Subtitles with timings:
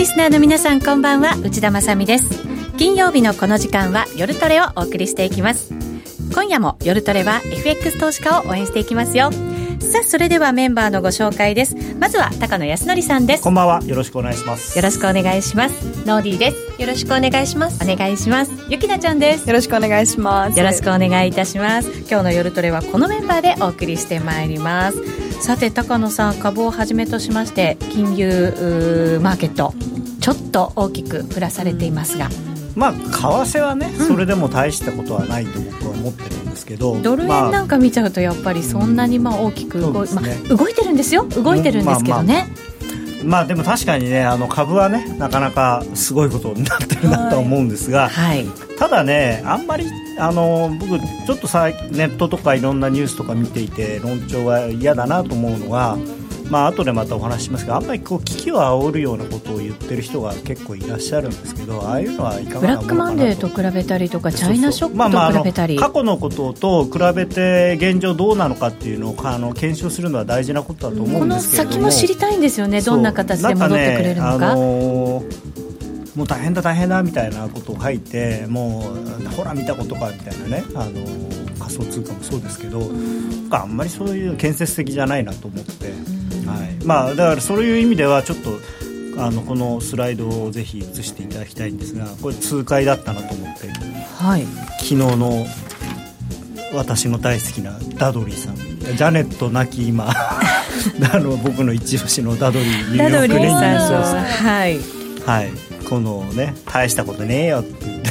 [0.00, 1.36] リスナーの皆さんこんばんは。
[1.36, 2.42] 内田まさです。
[2.78, 5.74] 金曜日のこの時間は夜トレをお送りしていきます。
[6.32, 9.30] 今夜も夜トレは FX 投資家を応援していきますよ。
[9.78, 11.76] さあそれではメンバーのご紹介です。
[11.98, 13.42] まずは高野康則さんです。
[13.42, 13.82] こんばんは。
[13.84, 14.78] よろしくお願いします。
[14.78, 15.74] よろしくお願いします。
[16.06, 16.80] ノーディーです。
[16.80, 17.78] よろしくお願いします。
[17.84, 18.52] お願いします。
[18.70, 19.46] ゆきなちゃんです。
[19.46, 20.58] よろしくお願いします。
[20.58, 21.90] よろしくお願いいたします。
[22.08, 29.72] 今日の夜トレはこのメンバーでお送りしてまいりますさて高野さん株をはじめとしまして金融マーケット
[30.20, 32.28] ちょっと大きくプラされていますが、
[32.76, 41.24] まあ為替はね、うん、それでも大したことはないと僕は思ってるんですけどドル円なんか見ちゃうとやっぱりそんなにまあ大きく動,、ね、まあ、動いてるんですよ。
[41.24, 42.46] 動いてるんですけどね、
[43.24, 48.46] まあでも確かにねあの株はねなかなかすごいことになってるなと思うんですが、はい、
[48.78, 49.86] ただねあんまり
[50.20, 55.96] あの僕ちょっとさネットとかいろんなニュースとか見ていて論調が嫌だなと思うのは
[56.50, 72.80] まあ後でまたお話しますがあんまりこう危機を煽るようなことを言ってる人が結構いらっしゃるんですけどああいうのはいかがなブラックマンデーと比べたりとかチャイナショックと比べたり、過去のことと比べて現状どうなのかっていうのをあの検証するのは大事なことだと思うんですけどこの先も知りたいんですよね。
[72.80, 74.56] どんな形で戻ってくれるのか。
[76.16, 81.06] もう大変だ大変だみたいなことを書いてもうほら見たことかみたいなねあの
[81.58, 82.90] 仮想通貨もそうですけど
[83.50, 85.90] あんまりそういう建設的じゃないなと思って、
[86.46, 86.84] はい。
[86.84, 88.50] まあ、だからそういう意味ではちょっと
[89.22, 93.68] あのこのスライドをぜひ映していただきたいんですがこれ痛快だったなと思って、
[94.16, 94.44] はい、
[94.78, 95.46] 昨日の
[96.72, 98.56] 私の大好きなダドリーさん。
[98.56, 100.10] ジャネット亡き今。
[101.12, 103.54] あの僕の一押しのダドリーニューヨークレンジ
[104.44, 104.80] はい、
[105.26, 105.50] はい、
[105.90, 108.10] このね大したことねえよって言って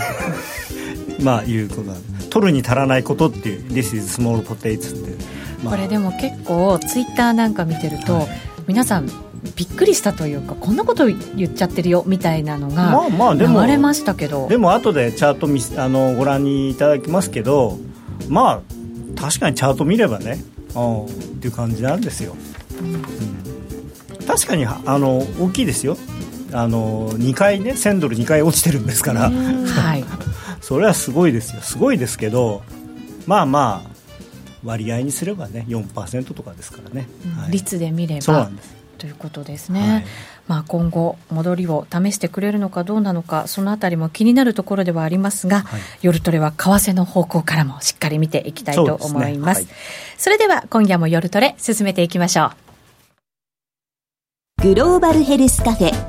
[1.24, 5.26] まあいうことなん取るに足らないことっていう「This is small potatoes」って、
[5.64, 8.28] まあ、これでも結構ツイッターなんか見てると、はい、
[8.68, 9.10] 皆さん
[9.56, 14.48] びっくりしたというかこんなこと言っちゃってるよみたいなのがまあまあでも流れましたけど。
[14.50, 17.80] でも後でチャートみあのご覧にいただきますけど
[18.28, 18.62] ま
[19.18, 20.44] あ確かにチャート見ればね
[20.76, 22.36] あっていう感じなんですよ、
[22.82, 25.98] うん、確かにあの大きいですよ
[26.52, 30.06] あの2回ね1000ドル2回落ちてるんですから、はい、
[30.62, 31.62] それはすごいですよ。
[31.62, 32.64] すごいですけど
[33.26, 33.90] まあまあ
[34.64, 38.80] 割合にすればね4%とかですからね、はい、率で見ればそうなんです。
[39.00, 40.06] ということですね、はい、
[40.48, 49.62] まあ、今後、戻りを試してくれるのかどうなのか、そのあたりも気になるところではありますが、はい、夜トレは為替の方向からもしっかり見ていきたいと思います。
[49.62, 49.72] そ、ね。
[49.72, 49.76] はい、
[50.18, 52.52] それでは今夜も夜トレ進めていきましょ
[54.60, 54.64] う。
[54.64, 56.09] グローバルヘルスカフェ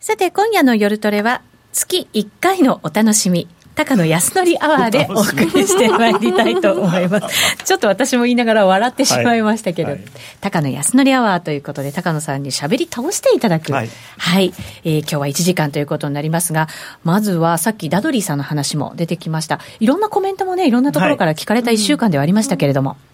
[0.00, 1.42] さて、今夜の夜トレは、
[1.74, 3.46] 月1回のお楽しみ。
[3.74, 7.56] 高野康則アワーでお送りしてまいりたいと思います。
[7.64, 10.08] ちょっと私も言いながら笑ってしまいましたけど、はいはい、
[10.40, 13.74] 高野康則アワーということで、高野さんに喋り倒していただく。
[13.74, 16.68] はい、はい、えー、今日は1時間ということになりますが、
[17.04, 19.60] まずはさっきダドリーさんの話も出てきました。
[19.80, 22.96] いろんなコメントもね、いろんなところから聞かれた1週間ではありましたけれども。
[23.04, 23.09] うん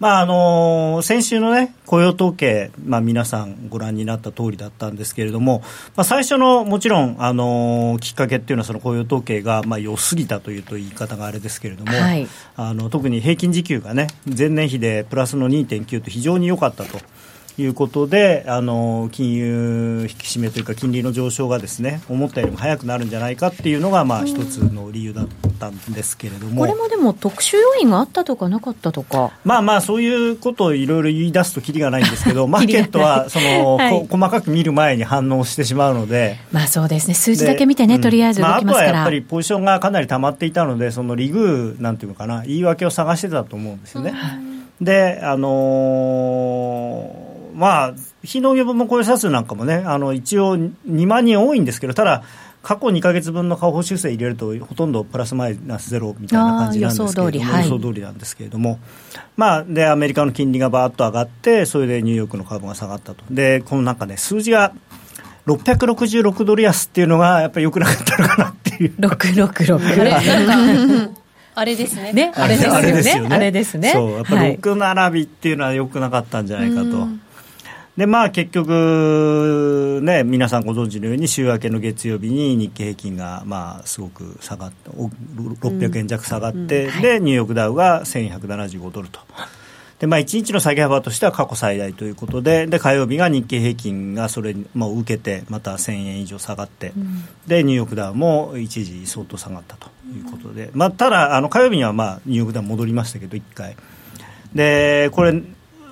[0.00, 5.60] まああの先週の、ね、雇用統計、まあ、皆さんご覧になった通りだったんですけれども、
[5.96, 16.98] まあ、最初のもちろん、あのきっかけっていうのはその雇用統計が、まあ、良すぎたというと言い方があれですけれども、はい、あの特に平均時給が、ね、前年比でプラスの2.9と非常に良かったと。
[17.62, 25.28] いうことで、あの金融引き締めというか、金利の上昇がですね思ったよりも早くなるんじゃないかっていうのが、まあ、一つの理由だっ
[25.58, 44.14] たんですけれども、これもでも、特殊要因があったとかなかったとか、まあまあ、そういうことをいろいろ言い出すときりがないんですけど、 マーケットはその、 はい、細かく見る前に反応してしまうので、まあそうですね、数字だけ見てね、うん、とりあえず動きますから、まあ、あとはやっぱりポジションがかなり溜まっていたので、そのリグなんていうのかな、言い訳を探してたと思うんですよね。
[44.80, 47.27] うん、であのー
[47.58, 52.22] まあ、非農業分の雇用者数なんかもね、あの一応2万人多いんですけど、ただ、
[52.62, 58.78] 過去2か月分の下方修正入れると、ほとんどプラスマイナスゼロみたいな感じなんですけれども、予想通りなんですけれども、
[59.36, 63.24] まあ、で、アメリカの金利がばーっと上がって、それでニューヨークの株が下がったと。
[63.30, 64.72] で、このなんかね、数字が
[65.46, 68.94] 666ドル安っていうのが、やっぱりよくなかったのかなっていう。
[69.00, 71.10] 666。
[71.54, 72.12] あれですね。
[72.12, 73.34] ね、あれですよね。
[73.34, 73.92] あれですね。
[73.92, 77.08] そう、やっぱり6並びっていうのはよくなかったんじゃないかと。
[77.98, 89.18] でまあ、結局、ね、皆さんご存知のように週明けの月曜日に日経平均が、まあ、すごく下がって600円弱下がって、うんうん、でニューヨークダウが1175ドルと。
[89.98, 103.74] でまあ、1日の下げ幅としては過去最大ということでで火曜日が日経平均がそれを受けてまた1000円以上下がって、うん、でニューヨークダウも一時相当下がったということで、まあ、ただあの火曜日には、まあ、ニューヨークダウ戻りましたけど1回。
[104.54, 105.42] でこれ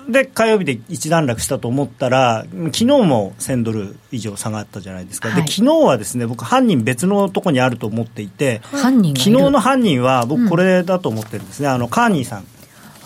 [0.09, 12.45] で火曜日で一段落したと思ったら、昨日も1000ドル以上下がったじゃないですか、はい、で昨日はですね僕、犯人別のところにあると思っていて、犯人昨日の犯人は僕、これだと思ってるんですね、うん、あのカーニーさん。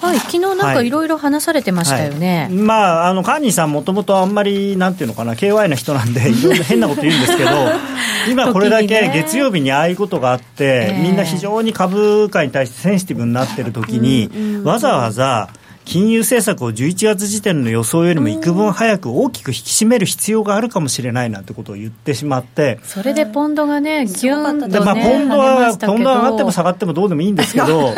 [0.01, 0.89] はい、昨日なんかい。
[0.89, 2.45] ろいろ話されてましたよね、はい。
[2.45, 7.49] はい、まあ、あのカーニーさん、もともとあんまりなんていうのかな、KY な人なんで、いろいろ変なこと言うんですけど、
[8.29, 15.49] 今、これだけ月曜日にああいうことがあって、みんな非常に株価に対してセンシティブになってる時に、わざわざ、
[15.85, 27.93] 金融政策を11月時点の予想よりも幾分早く大きく引き締める必要があるかもしれないなんてことを言ってしまって、それでポンドがね、ぎゅーんと、ね、まあ、ポンドは、ポンド上がっても下がってもどうでもいいんですけど、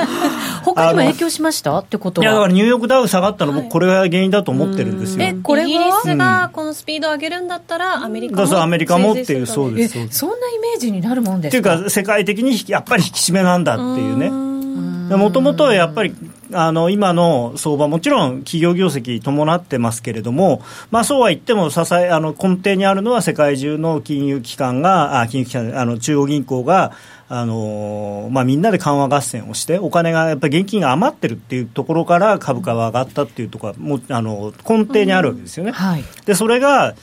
[0.63, 2.25] 他にも影響しましたってことは？
[2.25, 5.25] いや、だからニューヨークダウ下がったの、僕、これが原因だと思ってるんですよ。
[5.25, 8.47] え、これイギリスがこのスピードを上げるんだったら、アメリカも。
[8.47, 10.07] そう、アメリカもっていう、そうです。
[10.09, 11.73] そんなイメージになるもんですか？
[11.73, 14.52] っていうか、世界的にやっぱり引き締めなんだっていうね。
[15.09, 16.15] もともとやっぱり
[16.53, 20.61] あの今の相場、もちろん企業業績伴ってますけれども、
[20.91, 26.93] まあ、そうは言っても支えあの根底にあるのは世界中の金融機関が、あ金融機関あの中央銀行が
[27.29, 35.69] あのまあ、みんなで緩和合戦をして、お金がやっぱり現金が余ってるっていうところから株価は上がったっていうところはもあの根底にあるわけですよね。
[35.69, 35.75] うん。
[35.75, 36.93] はい、でそれが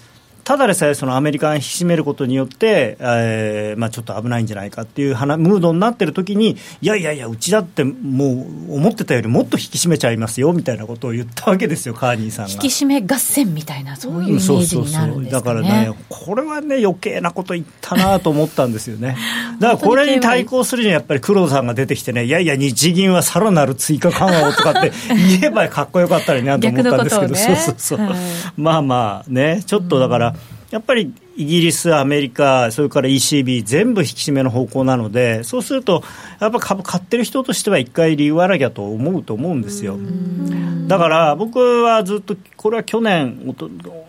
[0.51, 12.51] ただでさえそのアメリカが引き締めることによって、えーまあ、ちょっと危ないんじゃないかっていうムードになってる時に、いやいやいや、うちだってもう思ってたよりもっと引き締めちゃいますよみたいなことを言ったわけですよ、カーニーさんが。
[12.51, 19.17] 引き締め合戦みたいな、そういうイメージになるんですか、ね、だからね、これはね、余計なこと言ったなと思ったんですよね。
[19.61, 28.19] だからこれに対抗するには、やっぱり黒田さんが出てきてね、いやいや、日銀はさらなる追加緩和をとかって 言えばかっこよかったりなと思ったんですけど、ね、そうそうそう、はい、
[28.57, 30.40] まあまあね、ちょっとだから、うん
[30.71, 36.05] やっぱりイギリス、アメリカ、それから ECB、全部引き締めの方向なので、そうすると、
[36.39, 39.99] やっぱ株買ってる人としては、一回理由あらぎゃと思うと思うんですよ。
[40.87, 43.55] だから僕はずっと、これは去年、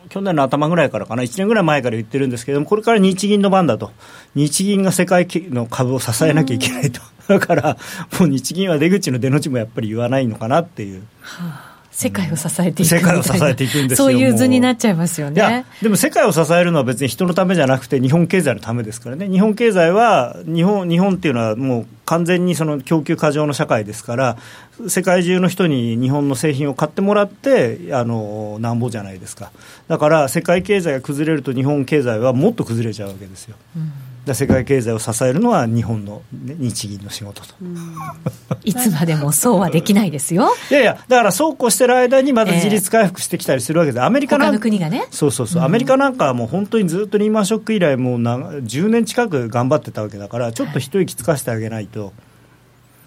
[0.10, 3.92] 去年の頭ぐらいからかな、1年ぐらい前から言ってるんですけども、これから日銀の番だと、
[4.36, 7.78] 日銀が世界の株を支えなきゃいけないと、だから、
[8.20, 11.02] もう日銀は出口の出の字もやっぱり言わないのかなっていう。
[11.22, 15.66] はあ世界を支えていく世界を支えていくんですそういう図になっちゃいますよね。
[15.82, 19.28] でも世界を支えるのは別に人のためじゃなくて日本経済のためですからね。
[19.28, 24.38] 日本経済は日本日本っていうのはもう完全にその供給過剰の社会ですから
[24.88, 29.52] 世界中の人に日本の製品を買ってもらってあのなんぼじゃないですか。
[29.90, 33.92] だから世界経済が崩れると日本経済はもっと崩れちゃうわけですよ、うん
[34.34, 37.56] 世界経済を支えるのは日本の、ね、日銀の仕事と、
[38.64, 40.54] いつまでもそうはできないですよ。
[40.70, 45.08] いやいやだからそうこうしてる間にまた自立回復してきたりするわけで、えー、アメリカなん国がね。
[45.12, 52.12] そうそうそう、アメリカなんかはもう本当にずっとリーマンショック以来もうな10年近く頑張ってたわけだからちょっと一息つかせてあげないと、はい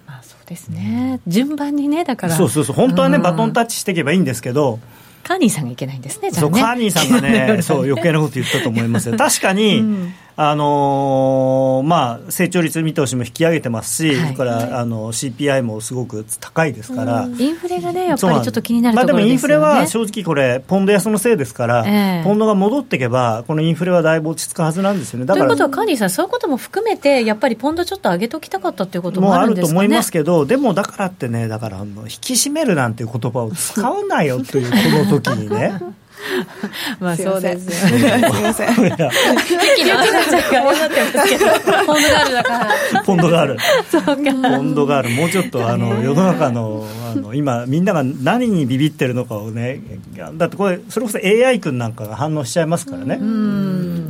[0.06, 1.21] まあ、そうですね。
[1.26, 2.37] 順番にねだから。
[2.37, 2.76] そうそうそう。
[2.76, 4.78] 本当はね、バトンタッチしていけばいいんですけど。
[5.23, 6.38] カーニーさんがいけないんですね、ね。
[6.38, 9.16] そう、カーニーさんがね、 そう、余計なこと言ったと思いますよ。
[9.16, 25.26] 確かに、うんあのー、まあ、成長率見通しも引き上げてますし、はい、それからあの CPI もすごく高いですから、インフレがね、やっぱりちょっと気になるところですよ、ね、まあ、でもインフレは正直これ、ポンド安のせいですから、えー、ポンドが戻っていけば、このインフレはだいぶ落ち着くはずなんですよね。
[25.26, 35.79] ということは、カーニーさん、そういうことも含めて、やっぱりポンドちょっと上げときたかったということもあるんですか、ね、もあると思いますけど、でもだからってね、だから引き締めるなんていう言葉を使うなよという、この時にね。
[37.00, 37.66] まあそうです。
[37.66, 37.73] よ。
[37.73, 38.75] すみません。
[38.75, 41.85] 元気になっちゃうから。
[41.85, 43.02] ポンドガールだから。
[43.04, 43.59] ポンドガール。
[43.90, 44.14] そうか。
[44.14, 49.81] ポンドガール、もうちょっとあの世の中のあの今みんなが何にビビってるのかをね、
[50.37, 53.19] だってこれそれこそ AI 君なんかが反応しちゃいますからね。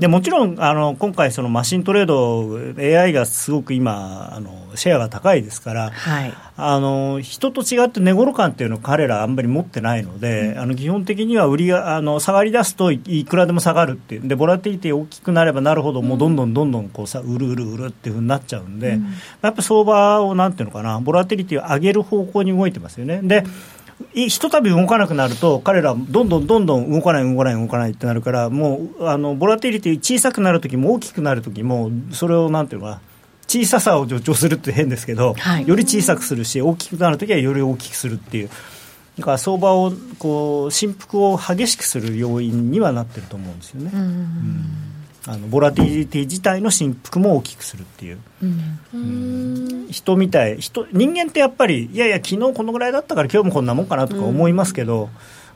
[0.04, 19.06] でもちろんあの今回、そのマシントレード、AI がすごく今あの、シェアが高いですから、はい、あの人と違って値頃感っていうのを彼らあんまり持ってないので、うん、あの基本的には売りがあの下がり出すといくらでも下がるってでボラティリティ大きくなればなるほどもうどんどんどんどんこうさ売る売る売るっていうふうになっちゃうんで、うん、
[19.42, 23.20] やっぱ相場をなんていうのかなボラティリティを上げる方向に動いてますよね。
[23.22, 23.44] で、
[24.12, 33.00] ひとたび動かなくなると、彼ら、どんどんどんどん動かない、動かない、動かないってなるから、もうあのボラティリティ小さくなるときも大きくなるときも、それをなんていうのかな。
[33.46, 38.50] 小ささを助長するって変ですけど、はい、より小さくするし大きくなるときはより大きくするっていう
[39.18, 43.90] だから相場をこう振幅を激しくする要因にはなってると思うんですよね。
[43.94, 44.66] うん、
[45.26, 55.08] あのボラティリティ自体の振幅も大きくするっていう、うん、人みたい人人間ってやっぱりいやいや昨日このぐらいだったから今日もこんなもんかなとか思いますけど、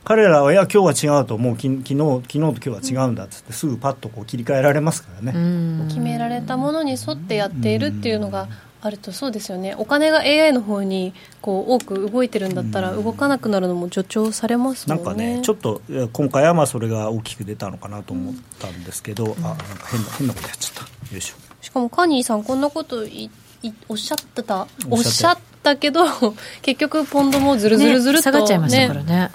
[0.03, 1.57] 彼らはいや今日は違うともう。
[1.57, 5.87] き昨日昨日と今日は違うんだっつってすぐパッとこう切り替えられますからね。
[5.87, 8.47] 決められたものに沿ってやっているっていうのが、
[8.81, 9.75] あるとそうですよね。
[9.77, 15.03] お金が AI の方にこう多く動いてるんだったら動かなくなるのも助長されますもんね。
[15.03, 15.81] なんかねちょっと
[16.13, 21.13] 今回はまあそれが大きく出たのかなと思ったんですけど、うん、あなんか変な変なことやっちゃった。
[21.13, 21.35] よいしょ。
[21.61, 23.29] しかもカニーさんこんなことい
[23.63, 24.65] いおっしゃってた。
[24.89, 26.05] おっしゃったけど
[26.63, 29.29] 結局ポンドもずるずるずると、ね、下がっちゃいましたからね。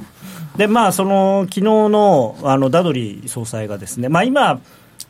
[0.57, 4.61] でまあその昨日のあのダドリー総裁がですねまあ今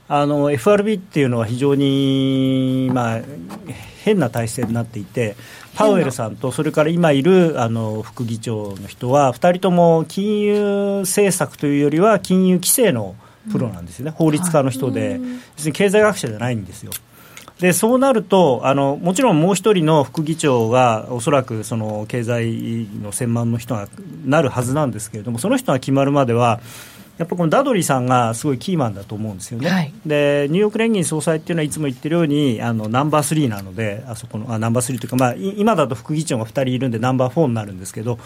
[0.08, 3.20] あの FRB っていうのは非常に、まあ、
[4.04, 5.37] 変な体制になっていて、
[5.75, 13.16] パウエルさんと、それから今いるあの副議長の人は、2人とも金融政策というよりは、金融規制の
[13.50, 15.20] プロなんですよね、うん、法律家の人で、
[15.56, 16.92] 別に経済学者じゃないんですよ。
[17.61, 23.88] でそうなるとあの、もちろんもう一人の副議長が、おそらくその経済の専門の人が
[24.25, 26.61] なるはずなんですけれども、その人が決まるまでは、
[27.18, 38.18] やっぱこのダドリーさんがすごいキーマンだと思うんですよね、はい、でニューヨーク連銀総裁っていうのはいつも言ってるようにあのナンバー3なので、あそこのあナンバー3というか、まあ、今だと副議長が2人いるんで、ナンバー4になるんですけど、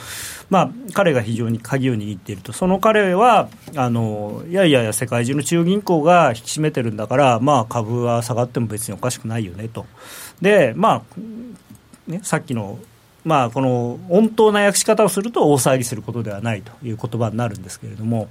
[0.48, 9.86] まあ、彼が非常に鍵を握っていると、その彼はあのいやいやいや、世界中の中央銀行が引き締めてるんだから、まあ、株は下がっても別におかしくないよねと。
[10.40, 11.20] でまあ
[12.10, 12.78] ね、さっきの
[13.24, 18.28] まあ、この温当な訳し方をすると大騒ぎすることではないという言葉になるんですけれども、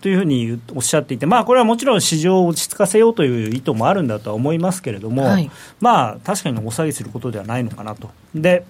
[0.00, 5.50] というふうにおっしゃっていて、まあ、これはもちろん市場を落ち着かせようという意図もあるんだとは思いますけれども、はい、
[5.80, 8.10] まあ、確かにお下げすることではないのかなと。
[8.34, 8.64] で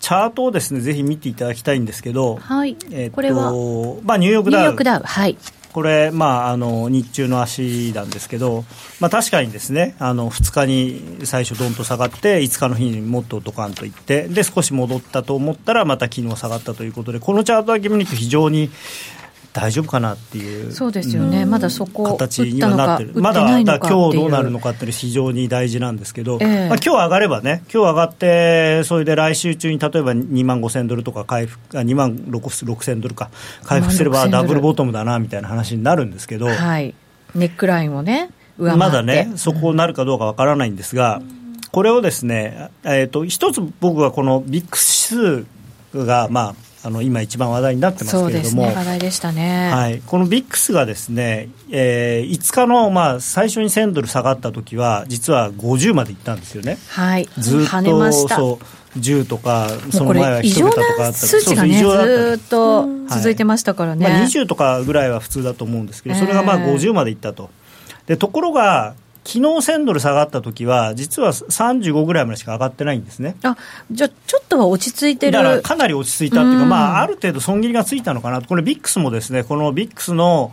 [0.00, 3.50] チャートをですねぜひ見ていただきたいんですけど、はい、えー、これは、
[4.04, 5.36] まあ、ニューヨークダウ、ークダウはい、
[5.76, 8.64] これ、まあ、あの日中の足なんですけど、
[8.98, 18.70] まあ、確かにですねあの2日に最初、どんと下がって5日の日にもっとドカンといってで少し戻ったと思ったらまた昨日下がったということでこのチャートだけ見ると非常に
[19.56, 23.12] 大丈夫かなっていうそうですよね、うん、まだそこ形にはなってる。
[23.14, 33.30] まだだ今日どうなるのかっていうのは非常に大事なんですけど、えー、まあ、今日上がればね今日上がってそれで来週中に例えば2万5000ドルとか回復あ2万6000ドルか
[33.64, 36.94] 回復すればダブルボトムだなみたいな話になるんですけど、はい、
[37.34, 41.22] ネックラインをねまだねそこになるかどうかわからないんですが、
[41.72, 45.44] これをですね、えーと、一つ僕はこのビックス
[45.94, 46.54] がまあ
[46.86, 56.78] あの今一番話題になってますけれども、ね、話題でしたね、はい、このビックスがですね、えー、5日の、まあ、最初に1000ドル下がった時は実は50までいったんですよね。
[56.90, 58.60] はい、ずっとそ
[58.94, 67.50] う10とか、その前は1桁とかあった数値がね、ずっと続いてましたからね、はいまあ、20とかぐらいは普通だと思うんですけど、それがまあ50までいったと。
[68.06, 68.94] でところが
[69.26, 73.36] 昨日1000ドル下がった時は、実は35ぐらいまでしか上がってないんですね。
[73.42, 73.56] あ
[73.90, 80.52] じゃあ、ちょっとは落ち着いてるだからかなり落ち着いたっていうか、うまあ、ある程度損切りがついたのかなと、これ、ビックスもですね、このビックスの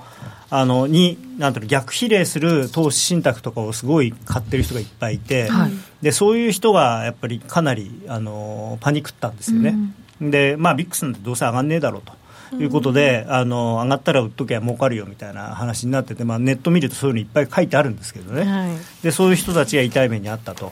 [0.55, 5.71] あのになんていうの逆比例する投資信託とかをすごい買ってる人がいっぱいいて、はい、
[6.03, 9.75] でそういう人がやっぱりかなりあのパニックったんですよね。
[10.21, 12.13] うん、で、まあ、ビックスなんてどうせ上がんねえだろうと。
[12.59, 20.71] いうことで、あの上がったら売っときゃ儲かるよみたいな話になってて、まあ、ネット見るとそういうのいっぱい書いてあるんですけどね、はい、でそういう人たちが痛い目にあったと。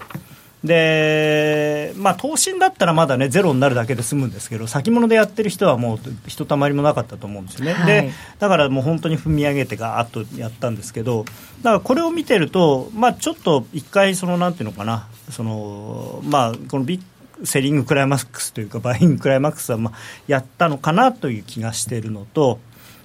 [0.63, 11.25] で、まあ、投信だったらまだね、ゼロになるだけで済むんですけど、先物でやってる人はもう、ひとたまりもなかったと思うんですよね、はい、でだからもう本当に踏み上げて、ガーッとやったんですけど、
[11.63, 17.01] だからこれを見てると、まあ、ちょっと一回、そのなんていうのかな、そのまあ、このビッ
[17.43, 19.93] セリングクライマックスというかバイングクライマックスはまあ
[20.27, 22.60] やったのかなという気がしているのと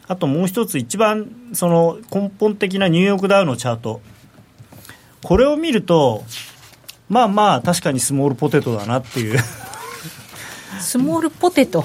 [0.08, 4.00] あともう一つ一番その根本的なニューヨークダウのチャート。
[5.22, 6.24] これを見ると
[7.08, 9.38] まあまあ確かにスモールポテトだなっていう。
[10.86, 11.84] スモールポテト。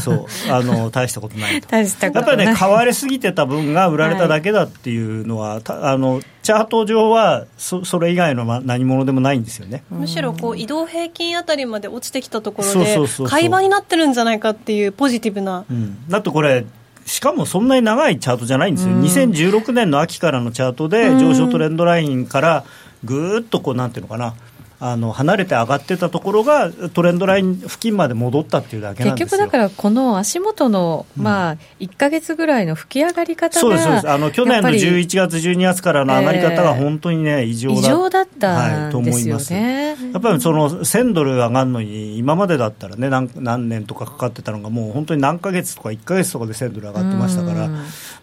[0.00, 0.26] そう。
[0.50, 9.84] あの 大したことない大したことやっぱりね買われすぎてた分が売られただけだっていうのは、はい、あのチャート上はそそれ以外の何物でもないんですよね。
[9.88, 12.98] むしろこう移動平均あたりまで落ちてきたところで
[13.28, 16.66] 買い場になってるんじゃないかっていうポジティブな、うん、だってこれ
[17.06, 22.64] しかもそんなに長いチャートじゃないんですよ、うん、2016年の秋からのチャートで上昇トレンドラインから
[23.04, 24.34] ぐーっとこうなんていうのかな
[24.80, 34.10] あの離れて上がってたところがトレンドライン付近まで戻ったっていうだけなん結局だからこの足元の、まあ、1か月ぐらいの吹き上がり方が、そうですそうです。
[34.10, 47.70] あの去年の11月12月からの上がり方が本当にね、異常だ異常だったんですよね、はい、やっぱりその1000ドル上がるのに今までだったらね何何年とかかかってたのがもう本当に何ヶ月とか1か月とかで1000ドル上がってましたから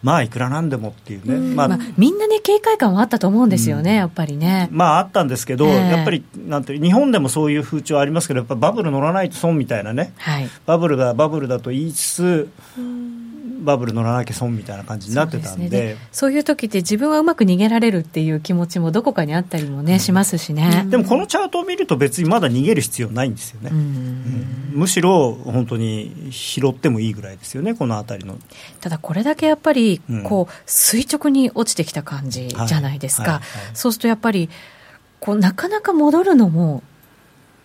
[0.03, 4.67] まあいくらなんでもっていうね、まあ、まあ、みんなね警戒感はあったと思うんですよね、やっぱりね。
[4.71, 12.49] まああったんですけど、やっぱりなんて日本でもそういう風潮ありますけど、やっぱバブル乗らないと損みたいなね、はい、バブルがバブルだと言いつつ、
[13.61, 28.37] バブル乗らなきゃ損みたいな感じになってたんで、ね、そういう時って自分はうまく逃げられるっていう気持ちもどこかにあったりもね、うん、しますしね、でもこのチャートを見ると別にまだ逃げる必要ないんですよね、うん、むしろ本当に拾ってもいいぐらいですよねこの辺りの。
[28.79, 33.41] ただこれだけやっぱりこう垂直に落ちてきた感じじゃないですか、
[33.73, 34.49] そうするとやっぱり
[35.19, 36.83] こうなかなか戻るのも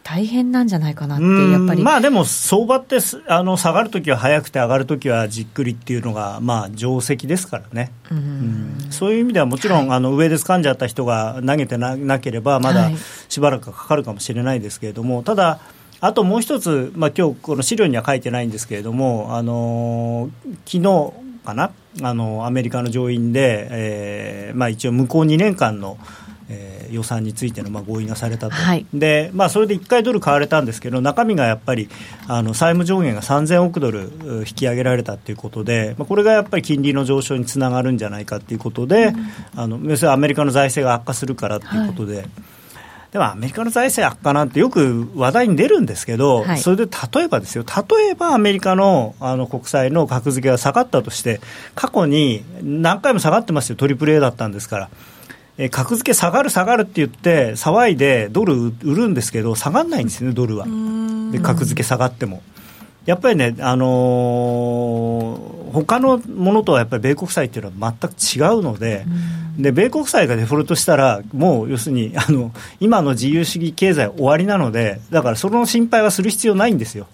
[0.09, 1.83] 大変なんじゃないかなってやっぱり。
[1.83, 12.89] まあでも相場ってあの下がるときは早くて上がるときはじっくりっていうのがまあ定石ですからね、うん、そういう意味ではもちろん、はい、あの上で掴んじゃった人が投げてななければまだ
[13.29, 15.59] しばらくかかるかもしれないですけれども、ただ
[16.01, 20.31] あともう一つ、まあ今日この資料には書いてないんですけれども、あの
[20.67, 21.13] 昨日
[21.45, 21.73] かな？
[22.03, 25.97] あのアメリカの上院で、えーまあ、一応向こう2年間の
[26.87, 31.89] えー、予算についてのまあ合意がされたと、はい、でまあ、それで1回ドル買われたんですけど、中身がやっぱり
[32.29, 42.17] あの債務上限が3000億ドル引き上げられたということで、まあ、これがやっぱり金利の上昇につながるんじゃないかということで、うん、あの要するにアメリカの財政が悪化するからということで。
[42.19, 42.27] はい。
[43.17, 51.41] でもアメリカの財政悪化なんてよく話題に出るんですけど、はい、それで例えばですよ、例えばアメリカのあの国債の格付けが下がったとして、
[51.75, 54.91] 過去に何回も下がってますよ、トリプル A だったんですから。
[55.59, 60.67] え格付け下がる下がるって言って騒いでドル売るんですけど下がらないんですよねドルは。
[61.33, 62.43] で格付け下がっても。
[63.07, 69.07] やっぱりね、あのー、他のものとはやっぱり米国債っていうのは全く違うので、
[69.57, 77.07] で米国債がデフォルトしたら、もう要するにあの今の自由主義経済終わりなので、だからその心配はする必要ないんですよ。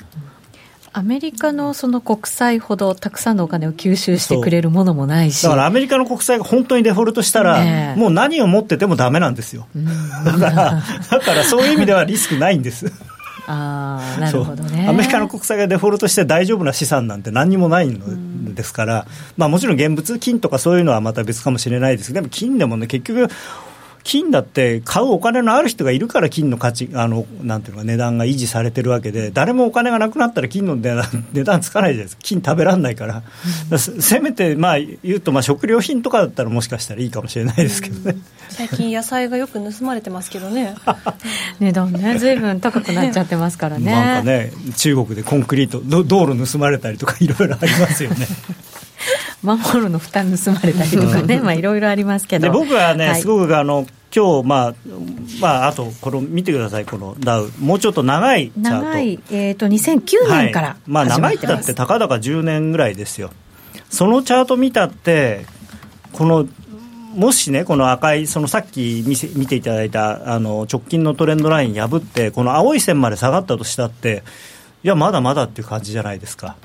[0.95, 5.43] アメリカのその国債ほどたくさんのお金を吸収してくれるものもないし。
[5.43, 9.67] だからアメリカの国債が本当にデフォルトしたら、ね、もう何を持っててもだめなんですよ、
[10.25, 12.93] だからだからそういう意味ではリスクないんです。
[13.47, 14.87] あなるほどね。
[14.89, 22.09] アメリカの国債がデフォルトして大丈夫な資産なんて何にもないのですから、まあ、もちろん現物、金とかそういうのはまた別かもしれないです。
[22.09, 23.29] けど、でも金でもね、結局、
[24.05, 32.23] 金だって買うお金のある人がいるから金の価値あのなんていうか値段が維持されてるわけで誰もお金がなくなったら金の値段値段つかないじゃないですか。
[32.23, 33.23] 金食べられないから、
[33.71, 40.75] ら せめてまあ言うとまあ食料品とかだったらもしかしたらいいかもしれないですけどね、最近野菜がよく盗まれてますけどね。
[41.61, 43.91] 値段ねずいぶん高くなっちゃってますからね。
[43.93, 48.27] なんかね中国でコンクリート道路盗まれたりとかいろいろありますよね。
[49.43, 52.51] マンホールの負担盗まれたりとかね、まあいろいろありますけど。
[52.53, 54.75] 僕はね、はい、すごくあの今日まあ
[55.41, 58.71] まああとこの見てくださいこのダウもうちょっと長いチャート。
[58.71, 63.31] 長いえっ、ー、と2009年から、はい、まあ長いったってたかだか10年ぐらいですよ。
[63.89, 65.47] そのチャート見たって
[66.13, 66.47] この
[67.15, 74.23] もしね、この赤い、そのさっき見せ見ていただいたあの直近のトレンドライン破って、この青い線まで下がったとしたって、
[74.83, 76.57] いや、まだまだっていう感じじゃないですか。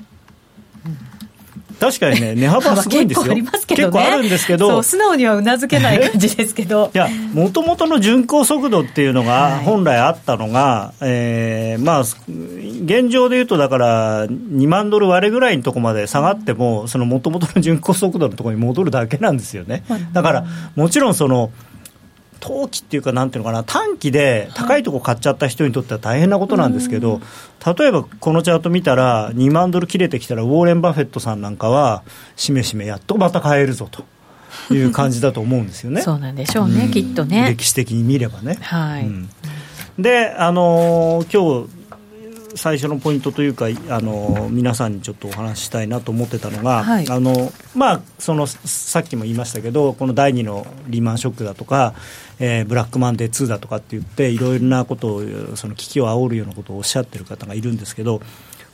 [1.82, 3.34] うん確かにね、 値幅はすごいんですよ。
[3.34, 6.90] 結構、ね、結構あるんですけど、素直にはうなずけない感じですけど。
[6.92, 19.84] いや、もともとの巡航速度っていうのが、本来あったのが、はい、えー、まあ、現状でいうと、だから、2万ドル割れぐらいのところまで下がっても、そのもともとの巡航速度のところに戻るだけなんですよね。
[20.12, 21.50] だから、もちろんその、
[22.40, 27.20] 投機っていうか、なんていうのかな、短期で高いところ買っちゃった人にとっては大変なことなんですけど、
[27.78, 32.02] 例えばこのチャート見たら、2万ドル切れてきたら、ウォーレン・バフェットさんなんかは、
[32.36, 34.04] しめしめ、やっとまた買えるぞと。
[34.70, 36.00] いう感じだと思うんですよね。
[36.02, 37.48] そうなんでしょうね、うん、きっとね。
[37.50, 38.58] 歴史的に見ればね。
[38.60, 39.02] はい。
[39.04, 39.28] うん、
[39.98, 41.78] で、あのー、今日
[42.58, 51.94] 最初のポイントというかあの皆さんにちょっとお話ししたいなと思ってたのが、はい、あのまあ、そのさっきも言いましたけどこの第2のリーマンショックだとか、
[52.40, 55.22] えー、ブラックマンデー2だとかって言っていろいろなことを
[55.56, 58.20] その危機を煽るようなことをおっしゃってる方がいるんですけど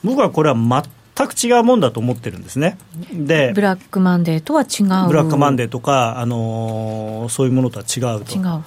[0.03, 2.77] 僕はこれは全く違うもんだと思ってるんですね。
[3.13, 5.07] で、ブラックマンデーとは違う。
[5.07, 8.35] ブラックマンデーとか、あのーそういうものとは違うと。
[8.35, 8.63] 違う。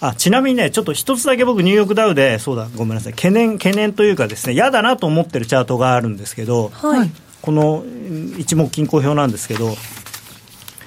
[0.00, 9.76] あちなみにね、ちょっと一つだけ僕、ニューヨークダウで、そうだ、ごめんなさい、懸念、懸念というかですね、嫌だなと思ってるチャートがあるんですけど、はいこのうん一目均衡表なんですけど、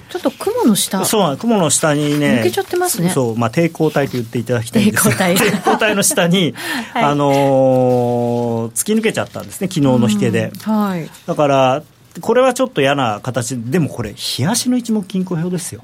[0.09, 1.03] ちょっと雲の下。
[1.05, 3.09] そう雲の下にね、抜けちゃってますね。
[3.09, 5.03] そう、まあ、抵抗体と言っていただきたいんです。
[5.03, 5.35] が抵抗体。
[5.37, 6.53] 抵抗体の下に、
[6.93, 7.03] はい。
[7.03, 10.51] あのー突き抜けちゃったんですね、昨日の引けで。
[10.63, 11.09] はい。
[11.25, 11.83] だから、
[12.19, 15.81] これはちょっと嫌な形でもこれ、冷やしの一目均衡表ですよ。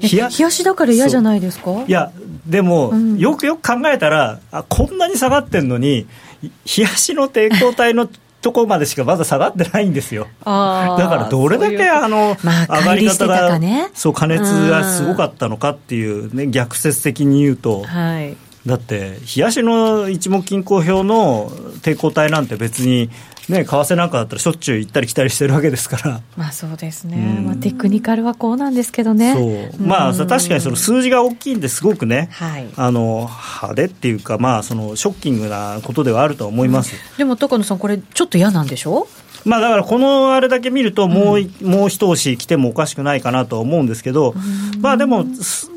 [0.00, 1.70] え冷や冷やしだから嫌じゃないですか？
[1.86, 2.10] いや、
[2.46, 3.18] でも、うん。
[3.18, 6.06] よくよく考えたらあ、こんなに下がってんのに、
[6.42, 8.08] 冷やしの抵抗体の
[8.40, 10.28] とこまでしかまだ下がってないんですよ。
[10.44, 18.36] だからどれだけあの、まあ上がり方が、ねそう加熱がすごかったのかっていう、ね、逆説的に言うと、はい。
[18.66, 23.10] だって、冷やしの一目均衡表の抵抗体なんて別に、
[23.48, 26.20] ね、為替なんかだったらしょっちゅう行ったり来たりしてるわけですから。
[26.36, 27.16] まあそうですね。
[27.38, 27.46] うん。
[27.46, 29.34] まあテクニカルはこうなんですけどね。
[29.34, 29.86] そう。
[29.86, 32.68] まあ、うん確かにその数字が大きいんですごくね、はい。
[32.76, 36.94] あの派手っていうか、まあ、そのショッキングなことではあるとは思います。
[37.16, 39.08] でも高野さん、これ、ちょっと嫌なんでしょ？
[39.44, 44.34] まあ、だからこのあれだけ見るともうい、もう一押し来てもおかしくないかなとは思うんですけど、
[44.80, 45.70] まあでも、す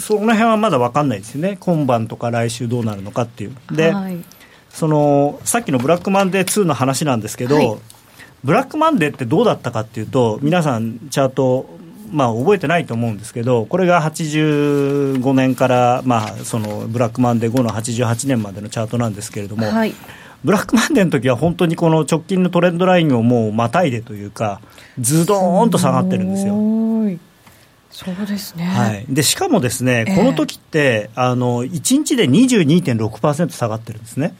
[0.00, 3.54] その辺はまだ分かんないですよね、今晩とか来週どうなるのかっていう。
[3.70, 4.18] で、はい、
[4.80, 7.78] そのさっきのブラックマンデー2の話なんですけど、はい
[8.42, 11.68] ブラックマンデーってどうだったかっていうと、皆さん、チャート、
[12.10, 19.94] まあ、覚えてないと思うんですけど、これが85年から、まあ、そのブラックマンデー後の88年までのチャートなんですけれども、はい、
[20.42, 24.62] ブラックマンデーの時は本当にこの直近のトレンドラインをもうまたいでというか、
[24.98, 26.54] ズドーンと下がってるんですよ。
[26.54, 27.18] よ。
[27.90, 28.64] そうですね。
[28.64, 34.34] はい、でしかもですね、ええこの時ってあの1日で22.6%下がってるんですね。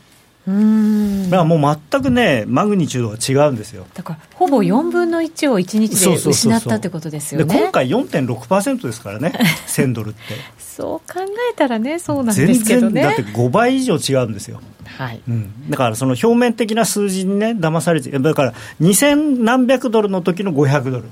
[0.47, 1.25] うーん。
[1.25, 3.87] だからもう全くね、マグニチュードが違うんですよ。
[3.95, 7.53] だから、ほぼ4分の1を1日で失ったってことですよね。
[7.53, 9.33] で今回4.6%ですからね、
[9.67, 10.19] 1000ドルって。
[10.59, 11.21] そう考
[11.53, 13.33] えたらね、そうなんで全すけど然、だってね。
[13.35, 14.61] 5倍以上違うんですよ。
[14.97, 15.21] はい。
[15.29, 21.05] うん、だからその表面的な数字にね、騙されて、だから2000何百ドルの時の500ドル、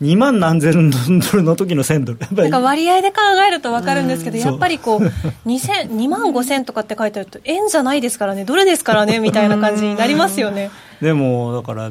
[0.00, 0.98] 2万何千ド
[1.32, 4.40] ルの時の1000ドル、なんか割合で考えると分かるんですけど、う。
[4.40, 5.00] んやっぱりこう
[5.48, 9.18] 2000 2 万5000とかって書いてあると、円じゃないですからね、ドルですからね？
[9.18, 10.70] みたいな感じになりますよね。
[11.00, 11.90] でもだから、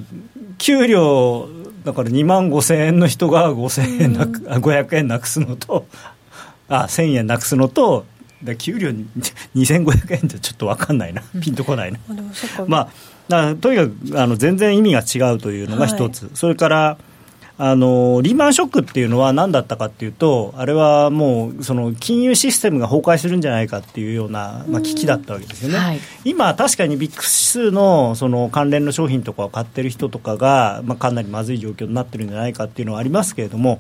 [0.58, 1.50] 給料、
[1.84, 5.86] だから2万5000円の人が5000円なく、あ500円なくすのと、
[6.70, 8.06] あ1000円なくすのと、
[8.41, 9.06] で給料に
[9.56, 12.00] 2500円じゃちょっと分かんないな、ピンとこないな。
[12.67, 12.89] ま
[13.30, 16.98] あ、とにかくあの全然意味が違うというのが一つ、それから
[17.60, 25.78] あのリーマンショックっていうのは何だったかっていうと、あれはもうその金融システムが崩壊するんじゃないかっていうような、まあ、危機だったわけですよね。
[25.78, 33.80] はい今、確かにビッグ指数のその関連の商品とかを買ってる人とかが、まあ、かなりまずい状況になってるんじゃないかっていうのはありますけれども、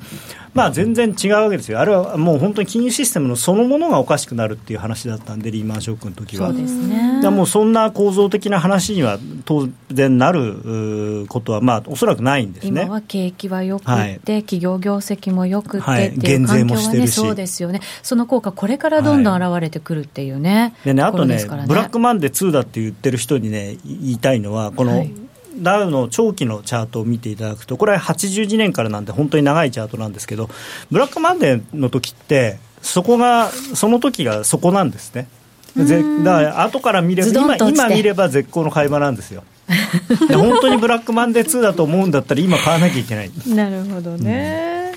[0.53, 6.47] まあ、全然違うわけですよ、あれはもう本当に金融システムのそのものがおかしくなるっていう話だったんで、リーマンショックの時は。
[6.49, 7.29] そうですね。
[7.29, 12.83] もうそんな構造的な話には当然なることは、まあ、おそらくないんですね。
[12.83, 14.19] 今は景気はよくって、はい。
[14.23, 17.11] 企業業績もよくってはいっていう減税環境はね、もしてるし。
[17.13, 21.67] そうですよね、その効果、これからどんどん現れてくるっていうね、でね、あとねですからね。
[21.67, 25.11] ブラックマンデー2だって言ってる人にね、言いたいのは、この、はい。
[25.59, 30.49] ダウの長期のチャートを見ていただくと、これは82年からなんで、本当に長いチャートなんですけど、
[30.91, 35.27] ブラックマンデーの時って、そこが、その時がそこなんですね。
[35.75, 39.41] ぜだから後から見れば今今見れば絶好の買い場なんですよ。
[39.41, 43.31] で本当にブラックマンデー2だと思うんだったら今買わなきゃいけない。
[43.47, 44.93] なるほどね、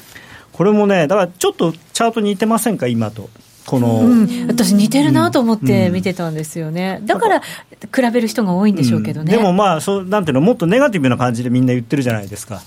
[0.53, 3.29] これもねだからちょっとチャート似てませんか今と
[3.67, 4.47] この、うん。
[4.49, 7.47] 私、似てるなと思って見てたんですよね、だから比
[8.13, 12.63] べる人が多いんでしょうけどね、でもまあそうなんていうのもっとネガティブな感じでみんな言ってるじゃないですか。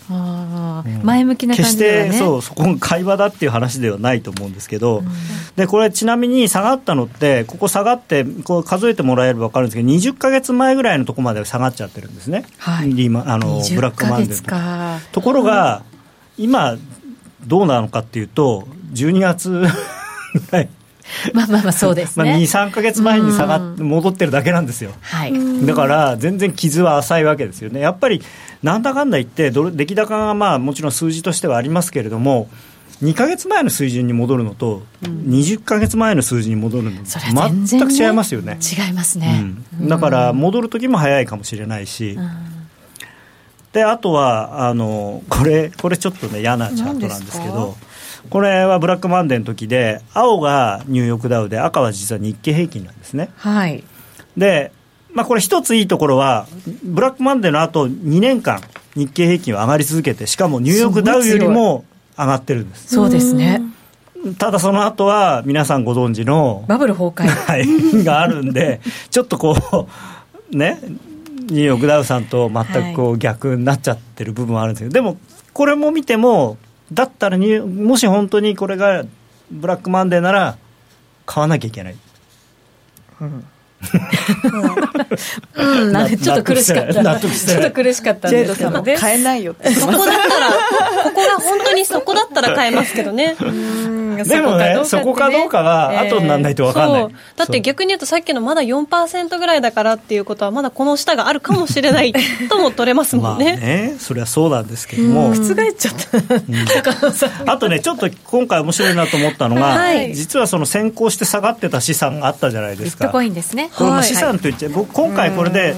[1.03, 2.11] 前向きな感決しじではね。
[2.11, 5.03] てそうそこが会話だっていう話ではないと思うんですけど、
[5.55, 12.87] でこれちなみに下がったのってここ下がってこう数えてもらえれば分かるんですけど20か月前ぐらいのところまで下がっちゃってるんですね、はい。
[12.87, 14.99] あのブラッ20クマンデー。
[15.11, 15.83] ところが
[16.37, 16.77] 今
[17.45, 19.67] どうなのかっていうと12月ぐ
[20.51, 20.69] らい、
[21.33, 22.35] まあまあまあ、そうですまあ、ね。
[22.35, 23.87] 23か月前に下がっうん。
[23.87, 24.91] 戻ってるだけなんですよ。
[25.01, 25.33] はい。
[25.65, 28.21] だから全然傷は浅いわけですよね、やっぱり
[28.61, 32.49] なんだかんだ言って、どれ出来高がまあもちろん数字としてはありますけれども、
[33.01, 38.57] 2か月前の水準に戻るのと、20か月前の数字に戻るの、それは全く違いますよね。
[38.61, 39.43] 違いますね。
[39.79, 39.87] うん。
[39.89, 42.17] だから戻る時も早いかもしれないし、
[43.73, 47.75] であとはあのこれこれちょっとね嫌なチャートなんですけ何ど
[48.33, 53.29] これはブラックマンデーの時で青がニューヨークダウで赤は実は日経平均なんですね。
[53.35, 53.83] はい。
[54.35, 54.71] で
[55.13, 56.47] まあ、これ一ついいところは
[56.83, 58.59] ブラックマンデーの後2年間
[58.95, 61.85] 日経平均は上がり続けてしかもニューヨークダウよりも
[62.17, 63.61] 上がってるんですそうですね
[64.39, 69.55] ただその後は皆さんご存知のバブル崩壊、はい、があるんでちょっとこ
[70.51, 75.19] うねニューヨークダウさんと全くこう逆になっちゃってる部分はあるんですけど、でも
[75.53, 76.57] これも見ても
[76.93, 79.05] だったらにもし本当にこれが
[79.51, 80.57] ブラックマンデーなら
[81.25, 81.95] 買わなきゃいけない。
[83.21, 83.45] うん、
[85.91, 86.09] なん。
[86.09, 87.03] でちょっと苦しかった。
[87.03, 88.97] 納得してちょっと苦しかったんですけどね。
[88.97, 89.71] 買えないよって。
[89.71, 90.51] そこだったら
[91.03, 93.35] ここが本当にそこだったら買えますけどね。
[94.23, 97.11] でもね、そこかどうかは後にならないと分かんない、そう。
[97.35, 102.13] だって逆に言うとさっきのまだ4%ぐらいだからっていうことはまだこの下があるかもしれない
[102.49, 103.95] とも取れますもんね,、まあね。
[103.99, 105.29] それはそうなんですけども。
[105.29, 105.95] 覆っちゃっ
[107.45, 107.51] た。
[107.51, 110.15] あとねちょっと今回面白いなと思ったのが、はい。
[110.15, 113.05] 実はその先行して下がってた資産があったじゃないですか。
[113.05, 113.69] ビットコインですね。
[113.77, 115.75] これも資産と言っちゃう、僕今回これで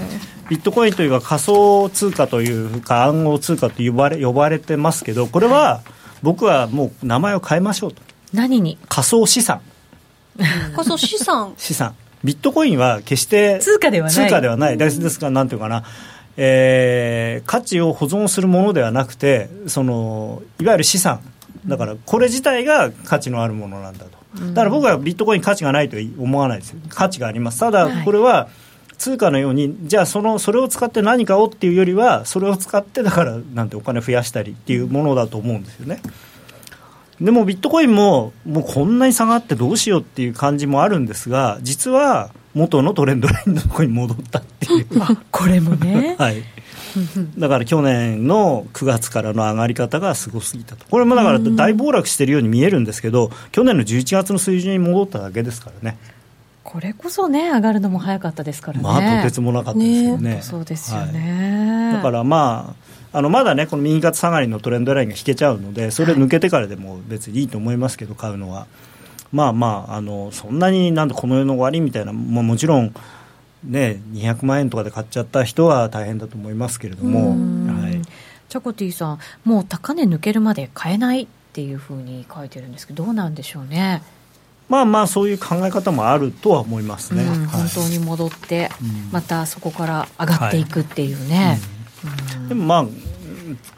[0.50, 5.82] ビットコインというか仮想通貨というか暗号通貨と呼ばれ呼ばれてますけどこれは
[6.22, 8.02] 僕はもう名前を変えましょうと。
[8.34, 8.78] 何に？
[8.90, 9.62] 仮想資産。
[10.76, 11.54] 仮想資産？
[11.58, 11.96] 資産。
[12.24, 14.16] ビットコインは決して通貨ではない。
[14.16, 14.78] 通貨ではない。
[14.78, 15.84] ですですからなんていうかな。
[16.38, 21.22] えー価値を保存するものではなくてそのいわゆる資産。
[21.66, 26.80] だからこれ自体が価値のあるものなんだとだから僕はビットコイン価値がないと思わないですよ。
[26.90, 27.60] 価値があります。
[27.60, 28.06] ただはい。
[28.06, 28.50] これは
[28.98, 36.02] 通貨のようにじゃあそのそれを使って何かをっていうよりはそれを使ってだからなんてお金増やしたりっていうものだと思うんですよね。
[37.22, 44.88] でもビットコインももうこんなに下がってどうしようっていう感じもあるんですが実は元のトレンドラインのところに戻ったっていう。
[45.32, 46.16] これもね。
[46.20, 46.44] はい、
[47.38, 55.98] だから去年の9月からの上がり方がすごすぎたと、これもだから大暴落してるように見えるんですけど、去年の11月の水準に戻っただけですからね、
[56.64, 58.84] これこそね、上がるのも早かったですからね。
[58.84, 60.40] まあ、とてつもなかったですよね。
[60.42, 61.92] そうですよはいね。
[61.94, 62.76] だからま
[63.14, 68.68] ああのまだね、この右肩下がりのトレンドラインが引けちゃうので、それ抜けてからでも別にいいと思いますけど、買うのは。
[69.32, 72.94] まあまあ、あのそんなになんでこの世の終わりみたいな、ももちろん、
[73.66, 77.32] ね、200万円とかで買っちゃった人は大変だと思いますけれども、
[77.82, 78.02] はい、
[78.50, 84.04] チャコティさん、もう高値抜けるまで買えないっていうふうに書いてるんですけど、どうなんでしょうね。
[84.68, 87.24] まあまあ、そういう考え方もあるとは思いますね。
[87.24, 87.62] うんはい。
[87.62, 89.12] 本当に戻って、うん。
[89.12, 91.60] またそこから上がっていくっていうね、
[92.50, 92.86] でもまあ、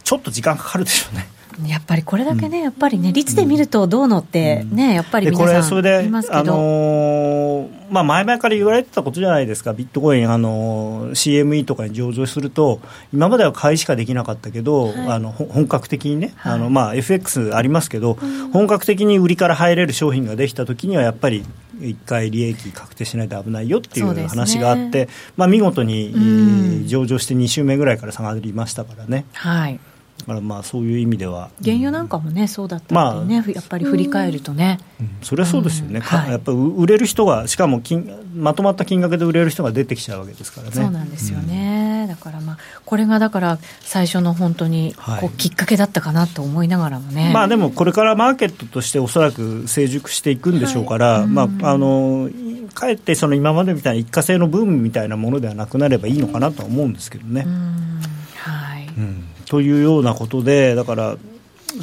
[0.04, 1.28] ちょっと時間かかるでしょうね。
[1.60, 12.80] うんやっぱりこれだけね、やっぱりね、率で見るとどうのってね、やっぱりでこれ、皆さんそれで、言いますけど、あのーまあ、前々から言われてたことじゃないですか、ビットコイン、あのー CME とかに上場すると、
[13.14, 16.54] 今までは買いしかできなかったけど、あのほ本格的にね、はい。
[16.54, 18.18] あのまあ、FX ありますけど、
[18.54, 21.44] 本格的に売りから入れる商品ができたときには、やっぱり
[21.82, 29.26] 一回利益確定しないと危ないよっていそう話があって、まあ、見事に、上場して2週目ぐらいから下がりましたからね。
[29.34, 29.80] はい、
[30.20, 35.10] だからまあそういう意味では、原油なんかもね、そうだったっていうね、やっぱり振り返るとね、うん。
[35.22, 36.02] それはそうですよね、うん。
[36.02, 36.26] はい。
[36.26, 40.74] かやっぱり売れる人が、しかも金まとまった金額で売れる人が出てきちゃうわけですからね。
[40.74, 45.22] そうなんですよね、だからまあ、これがだから、最初の本当にはい。
[45.22, 47.32] こうきっかけだったかなと思いながらもね。
[47.34, 52.30] まあでもこれからマーケットとしておそらく成熟していくんでしょうから、まあ、あの
[52.74, 57.48] かえってその今までみたいな一過性のブームみたいなものではなくなればいいのかなとは思うんですけどね。
[59.48, 61.18] というようなことで、だから、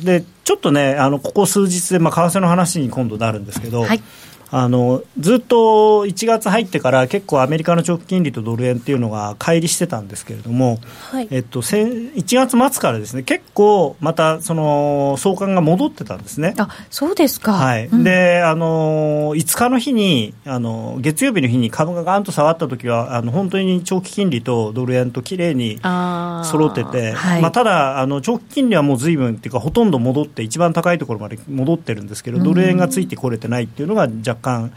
[0.02, 4.02] でちょっとね、あのここ数日で、まあ、為替の話に今度なるんですけど、はい。
[4.50, 10.78] あのずっと1月入ってから結構アメリカの長期金利とドル円っていうのが乖離してたんですけれども、
[11.10, 11.28] はい。
[11.30, 16.54] えっと、先1月末からですね結構またその相関が戻ってたんですね。
[16.58, 17.86] あそうですか、はい。
[17.86, 18.04] うん。
[18.04, 27.42] であの5日の日にあの月曜日の日に株がガンと下がった時はあの本当に長期金利とドル円ときれいに揃ってて、はい。
[27.42, 34.72] まあ、ただあの、長期金利はもう随分っていうか、ほとんど戻って、一番高いところまで戻ってるんですけど、ドル円がついてこれてないっていうのが若干、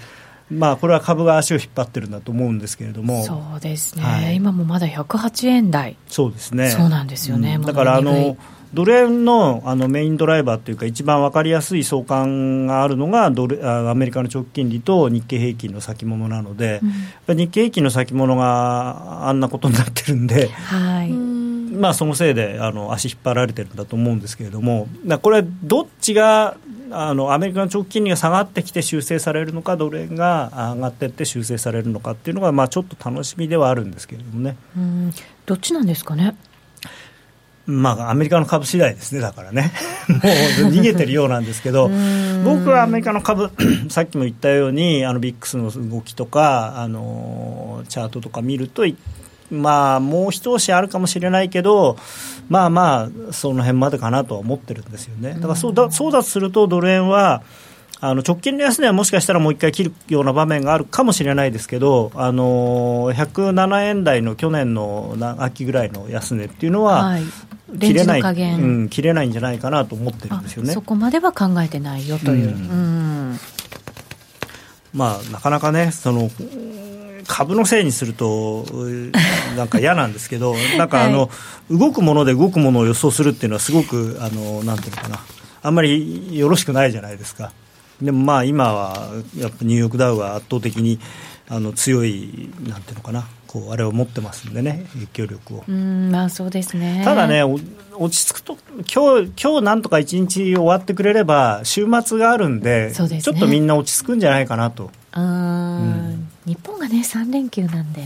[0.50, 4.36] まあ、これは株が足を引っ張ってるんだと思うんですけれども、そうですね、はい。
[4.36, 6.70] 今もまだ108円台、そうですね。
[6.70, 7.56] そうなんですよね。
[7.56, 7.62] うん。
[7.64, 8.38] だからあの
[8.74, 16.82] ドル円のあのメインドライバーというか、一番分かりやすい相関があるのがドルあアメリカの長期金利と日経平均の先物なので、やっ
[17.28, 24.88] ぱり日経平均の先物があんなことになってるんで、はい、まあ、そのせいであの足引っ張られてるんだと思うんですけれども、
[25.22, 26.58] これ、どっちが
[26.92, 34.58] あのアメリカの長期金利が下がってきて修正されるのか、ドル円が上がっていって修正されるのかっていうのが、まあ、ちょっと楽しみではあるんですけれどもね。
[34.76, 35.14] うん。
[35.46, 36.36] どっちなんですかね、
[37.68, 39.74] まあ、アメリカの株次第ですね、だからね、
[40.08, 40.16] も
[40.70, 41.90] う逃げてるようなんですけど、
[42.46, 43.52] 僕はアメリカの株、
[43.90, 48.86] さっきも言ったように、あのビックスの動きとか、あのチャートとか見ると、
[49.52, 51.98] まあ、もう一押しあるかもしれないけど、
[52.50, 55.34] まあまあ、その辺までかなとは思ってるんですよね。
[55.36, 57.44] だからそうだそうだとすると、ドル円は、
[58.00, 67.24] あの直近の安値はもしかしたらもう一回切るような場面があるかもしれないですけど、あの107円台の去年の秋ぐらいの安値っていうのは、はい、
[67.80, 70.74] 切れない、うん、切れないんじゃないかなと思ってるんですよね。
[70.74, 72.50] そこまでは考えてないよという。
[72.50, 72.74] うん、う
[73.34, 73.40] ん
[74.94, 76.30] まあ、なかなかねその
[77.28, 78.66] 株のせいにすると
[79.56, 81.30] なんか嫌なんですけどなんかあの、は
[81.70, 85.20] い、動くもので動くものを予想するっていうのはすごくあのなんていうのかな。
[85.64, 87.52] あんまりよろしくないじゃないですか。
[88.02, 91.00] でもまあ今はやっぱニューヨークダウは圧倒的に
[91.50, 93.28] あの強いなんていうのかな。
[93.48, 95.64] こうあれを持ってますんでね影響力を。
[95.68, 97.02] うんまあそうですね。
[97.04, 98.58] ただね落ち着くと
[98.94, 104.92] 今日今日なんとか一日終わってくれれば週末があるんで、ね、ちょっとみんな落ち着くんじゃないかなと。
[105.16, 108.02] うん、日本がね3連休なんで。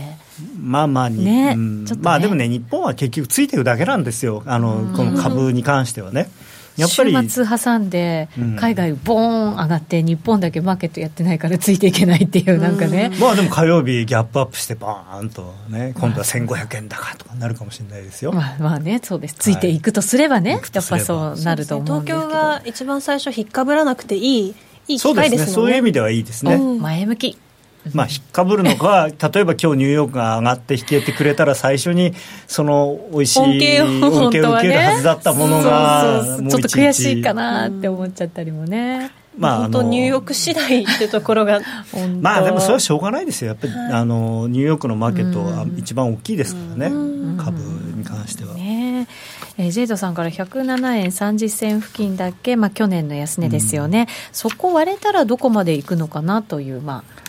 [0.60, 4.42] まあまあに、ね、うん、ね、まあでもね日本は結局ついてるだけなんですよ。
[4.46, 6.28] あのこの株に関してはね。
[6.76, 18.32] やっぱり週末挟んで、海外、ボーン上がって、日本だけマーケットやってないからついていけないっていう、なんかね、まあでも火曜日、ギャップアップして、バーンとね、今度は1500円高とかなるかもしれないですよ。
[18.32, 24.54] まあ、まあね、そうです、ついていくとすればね、はい、やっぱそうなると思うんですけど、東京が一番最初、引っかぶらなくていい。
[24.88, 25.52] いい機会ですね。
[25.52, 27.38] そういう意味ではいいですね、前向き
[27.92, 32.14] まあ、引っかぶるのか、例えば今日ニューヨークが上がって引けてくれたら、最初に
[32.46, 39.10] その美味しい恩恵を受けるはずだったものが、ちょっと悔しいかなって思っちゃったりもね。
[39.36, 41.60] まあ、本当、ニューヨーク次第ってところが
[42.20, 46.94] まあでもそれはしょうがないですよ、やっぱり、あのニューヨークのマーケットは一番大きいですからね、
[47.42, 47.58] 株
[47.96, 48.54] に関しては。
[48.54, 49.08] ね。
[49.58, 57.21] えー、ジェイドさんから107円30銭付近だけ、まあ、去年の安値ですよね、うん、そこ割れたらどこまでいくのかなという、まあ、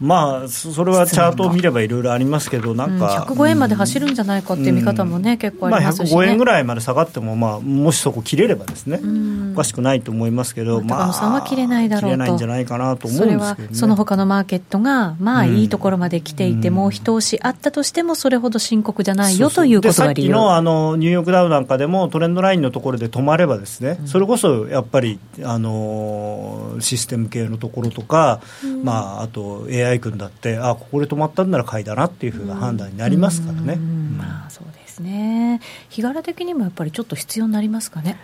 [0.00, 20.32] まあ、それはチャートを見ればいろいろありますけど、なんか、うん、105円まで走るんじゃないかっていう見方もね、うん、結構ありますし、ね、まあ、105円ぐらいまで下がっても、まあ、もしそこ切れればですね、うん、おかしくないと思いますけど、まあ、さんは切れないだろうと、切れないんじゃないかなと思うんですけど、ね、その他のマーケットが、まあ、いいところまで来ていて、もう一押しあったとしても、それほど深刻じゃないよということが理由。
[20.32, 28.40] さっきのあのニューヨークダウなんかでも、トレンドラインのところで止まればですね、それこそやっぱりあのシステム系のところとか、
[28.82, 33.76] まあ、あと AI 君だって、あここで止まったんなら買いだなっていうふうな判断になりますからね。
[33.76, 35.60] まあそうですね。
[35.88, 38.18] 日柄的にもやっぱりちょっと必要になりますかね？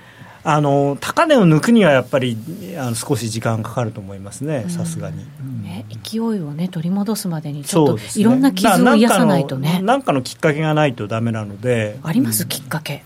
[0.48, 2.38] あの高値を抜くにはやっぱり
[2.78, 5.16] あの少し時間かかると思いますね、さすがに、
[5.64, 9.80] ね、勢いを、ね、取り戻すまでに、ちょっといろんな傷を癒さないとね。
[9.82, 11.98] なんかのきっかけがないとだめなので。
[12.04, 13.02] あります、きっかけ。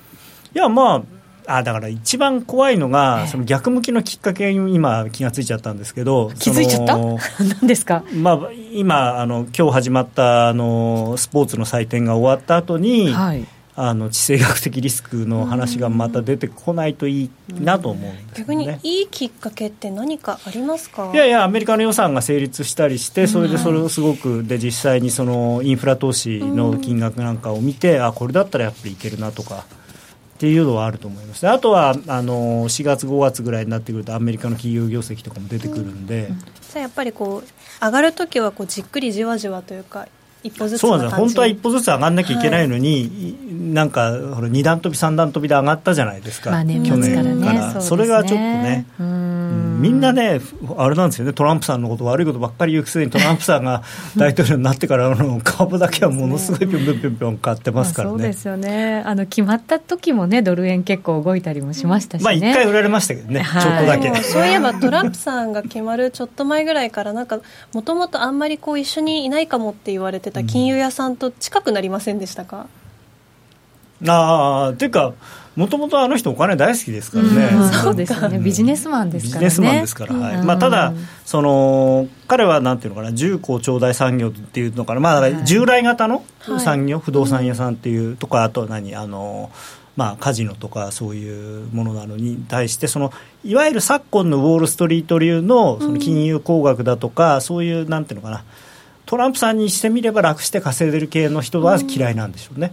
[0.55, 1.03] いや、まあ
[1.47, 6.97] あだから一番怖いのが、その逆向きのきっかけに今、気がついちゃったんですけど、気づいちゃった？
[7.61, 8.39] 何ですか、まあ、
[8.73, 13.45] 今あの、今日始まったあのスポーツの祭典が終わった後に、はい、
[13.77, 21.11] あの地政学的リスクの話がまた出てこないといいなと思うんね、逆にいいきっかけって何かありますか？
[21.15, 29.65] いやいや、アメリカの予算が成立したりして、それでそれをすごく、で実際にそのインフラ投資の金額なんかを見て、あこれだったらやっぱりいけるなとか。
[30.41, 31.47] っていうのはあると思います。
[31.47, 40.09] あとはあの4月、5月ぐらいになってくるとアメリカの企業業績とかも出てくるんで、うん、じゃやっぱりこう上がるときはこうじっくりじわじわというか
[40.43, 48.87] 一歩ずつそうなんです本当は一歩ずつ上がんなきゃいけないのに、はい、なんかほら2段飛び3段飛びで上がったじゃないですか、まあ、去年から、ね、それがちょっとね。
[49.81, 50.41] みんなね、
[50.77, 53.83] あれなんですよね、トランプさんのこと、悪いことばっかり言うくせに、トランプさんが
[54.17, 64.23] 大統領になってからの株だけはものすごいぴょんぴょんぴょんぴょん買ってますからね、そうですよね、あの決まった時もね、ドル円結構動いたりもしましたし、ね、まあ一回売られましたけどね、はい、ちょっとだけ。
[64.23, 67.41] そういえば、トランプさんが決まるちょっと前ぐらいから、なんか、
[67.73, 72.67] もともとあんまりこう一緒にいないかもって言われてた金融屋さんと近くなりませんでしたか、
[74.03, 75.15] うん、ああ、ていうか、
[75.61, 78.39] もともとあの人お金大好きですからね、うん、そうですね。
[78.39, 79.47] ビジネスマンですからね。
[79.47, 80.43] ビジネスマンですから、はい。
[80.43, 80.95] まあ、ただ
[81.27, 86.25] その彼はなんていうのかな重工長大産業っていうのかな、まあ、従来型の
[86.59, 88.97] 産業、はい、不動産屋さんっていうとかあと何？
[88.97, 89.51] あの
[89.97, 93.13] まあ、カジノとかそういうものなのに対してその
[93.45, 98.45] いわゆる昨今のウォール・ストリート流のその金融工学だとか、そういうなんていうのかな
[99.11, 102.73] トランプさんにしてみれば楽して稼いでる系の人は嫌いなんでしょうね。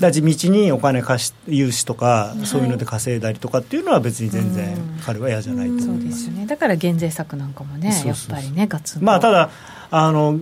[0.00, 9.50] だ地道にお金貸し融資とか、そういうので稼いだりとかっていうのは別に全然彼は嫌じゃないと思います、ね、だから減税策なんかもねやっぱりねガツンまあただ
[9.92, 10.40] あの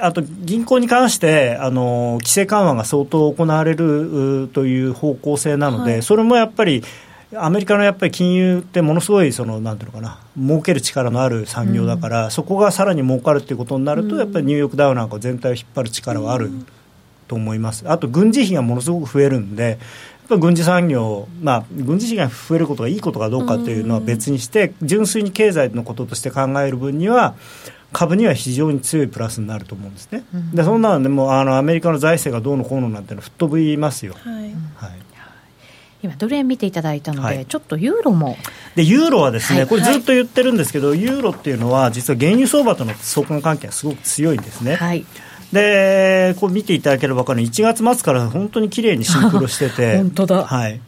[0.00, 6.82] あと銀行に関してあの規制緩和が相当行われるという方向性なので、はい、それもやっぱり
[7.34, 16.50] アメリカのやっぱり金融ってものすごいそのなんていうのかな儲ける力のある産業だから、うん、そこがさらに儲かるということになると、やっぱりニューヨークダウなんか全体を引っ張る力はある
[17.26, 17.88] と思います。
[17.88, 19.78] あと軍事費がものすごく増えるんで
[20.28, 27.36] 軍事産業、まあ、軍事費が増えることがいいことかどうかというのは別にして、純粋に経済のこととして考える分には、
[27.92, 34.14] 株には非常に強いプラスになると思うんですね、でそんなのでもあのアメリカの財政がどうのこうのなんての吹っ飛びますよ。
[34.18, 34.34] はい、
[34.74, 35.06] はい
[36.02, 38.36] 今、ドル円見ていただいたので、はい、ちょっとユーロも。
[38.74, 44.76] でユーロはですね、はい、これずっと言ってるんですけど、ユーロっていうのは、実は原油相場との相関関係がすごく強いんですね。
[44.76, 45.04] はい。
[45.52, 49.96] でこう見ていただければ分かる1月末から本当に綺麗にシンクロしてて。
[49.98, 50.80] 本当だ、はい、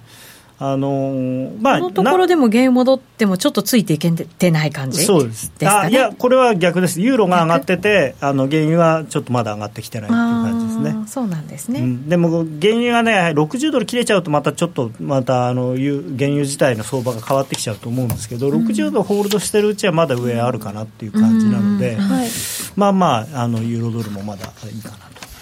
[0.61, 11.07] あのまあ、このところでも原油戻っても、ちょっとついていけてない感じそうです、ね、あいや、これは逆です、ユーロが上がってて、あの原油はちょっとまだ上がってきてないっていう感じですね。
[11.07, 22.29] そうなんですね、うん、でも原油がね、60ドル切れちゃうと、またちょっと、またあの原油自体の相場が変わってきちゃうと思うんですけど、うん、60ドルホールドしてるうちはまだ上あるかなっていう感じなので、はい、
[22.75, 24.97] まあまああの、ユーロドルもまだいいかな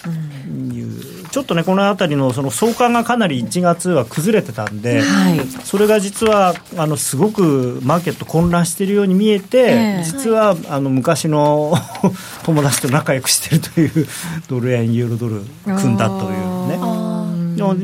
[0.05, 1.16] という。
[1.37, 11.75] ちょっとね、このあたりのその相関がかなり1月は崩れてたんで、はい、それが実はあのすごくマーケット混乱しているように見えて、えー、実はあの昔の
[12.45, 14.09] 友達と仲良くしてるという
[14.49, 17.07] ドル円、ユーロドル組んだというね。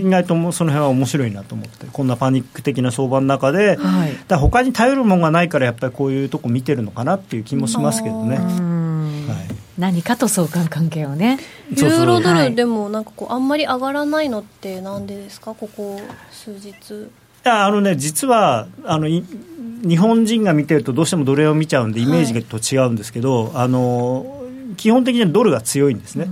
[0.01, 8.92] 意外とその辺は面白いなと思ってこんなパニック的な相場の中で、はい、だ他に頼るものがないからやっぱりこういうとこ見てるのかなっていう気もしますけどね。
[9.29, 9.47] はい。
[9.79, 11.39] 何かと相関関係をね。
[11.71, 15.55] ユーロドルでもなんかこうあんまり上がらないのってなんでですか？
[15.55, 16.01] ここ
[16.31, 17.11] 数日。
[17.45, 24.45] いやあのね実はあの日本人が見てるとどうしてもドル円を見ちゃうんでイメージと違うんですけど、はい、あの
[24.77, 26.29] 基本的にドルが強いんですね、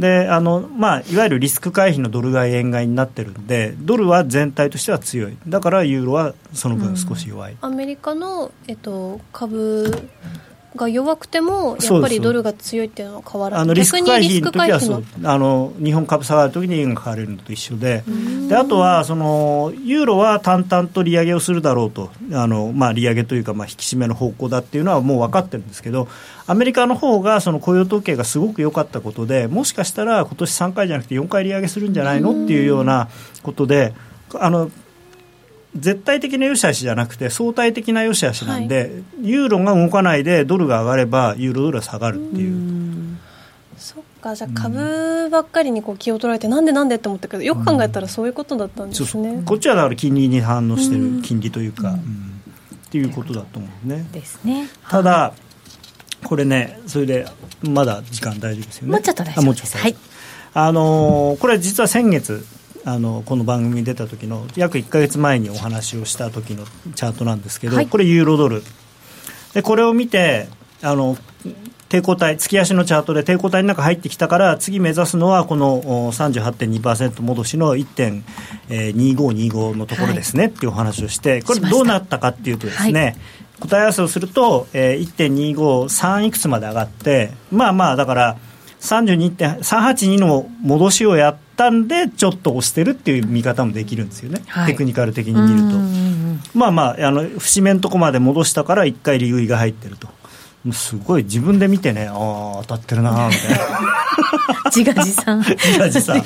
[0.00, 5.36] であの、まあ、いわゆるリスク回避のドル買い円買いになってるんでドルは全体としては強い。
[5.46, 10.08] だからユーロはその分少し弱い、アメリカの、えっと、株
[10.76, 18.02] が弱くても、やっぱりドルが強いっていうのは変わらない、あのリスク回避の時はそうあの、日本株下がるときに円が買われるのと一緒で、
[18.48, 26.08] であとはその、ユーロは淡々と利上げをするだろうと、あのまあ、利上げというか、まあ、引き締めの方向だっていうのはもう分かってるんですけど、
[26.46, 33.08] アメリカの方がその雇用統計がすごく良かったことで、もしかしたら今年3回じゃなくて4回利上げするんじゃないのっていうような
[33.42, 33.94] ことで、
[34.34, 34.70] あの
[35.76, 43.12] 絶対的な良し悪しじゃなくて相対的な良し悪しなんで、はい、ユーロが動かないでドルが上がればユーロドルは下がるっていう。
[43.12, 43.16] う
[43.76, 49.42] そっかじゃあ株ばっかりにこう気を取られて、なんでなんでって思ったけどよく考えたらそういうことだったんですね、そうそう。
[49.44, 54.06] こっちはだから金利に反応してる金利というか、うん、っていうことだと思うね。
[54.12, 54.68] ですね。
[54.88, 55.34] ただ
[56.24, 57.26] これねそれで
[57.62, 58.92] まだ時間大丈夫ですよね。
[58.92, 59.76] もうちょっと大丈夫です。
[59.76, 59.96] はい
[60.56, 62.46] あのー、これ実は先月
[62.86, 66.64] あのこの番組に出た時の約1か月前にお話をした時の
[66.94, 68.62] チャートなんですけど、はい、これユーロドル。
[69.54, 70.48] でこれを見て
[70.82, 71.16] あの
[71.88, 75.80] 抵抗体月足のチャートで抵抗体の中入ってきたから次目指すのはこの
[76.12, 83.16] 38.2%戻しの1.2525のところですね、はい、っていうお話をしてこれどうなったかっていうとですね、はい。
[83.60, 88.36] 答え合わせをすると、えー、1.253いくつまで上がってまあまあだから
[88.80, 96.58] 32.382の戻しをやったんでちょっと押してるっていう見方もできるんですよね、はい、テクニカル的に見ると。
[96.58, 100.08] まあまああの節目のとこまで戻したから1回利食いが入ってると
[100.72, 104.04] すごい自分で見てねああ当たってるなみたいな。
[104.74, 105.42] 自画自賛。
[105.42, 106.18] 自画自賛。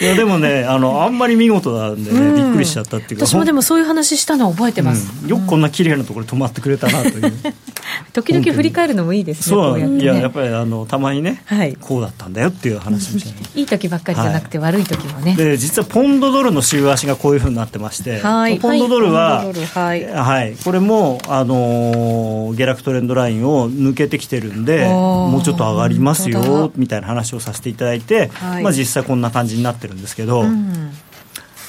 [0.00, 7.32] いやでもねあのあんまり見事なんでね、うん、びっくりしちゃったっていうか私もでもそういう話したの覚えてます、うん、よくこんな綺麗なところに止まってくれたなという。
[8.12, 13.20] 時々振り返るのもいいですねそうや、ね、いややっぱりあのたまにね、はい、こうだったんだよっていう話も
[13.54, 15.34] いい時ばっかりじゃなくて、はい、悪い時もね。
[15.36, 19.44] で実はポンドドルの週足がこういうふうになってまして、はい、ポンドドルは、
[19.74, 30.92] はい、はい、これもあの下落トレンドラインを抜けてきてるんでもうちょっと上がりますよみたいな話をさせていただいて、はい、まあ、実際こんな感じになってるんですけど、うん、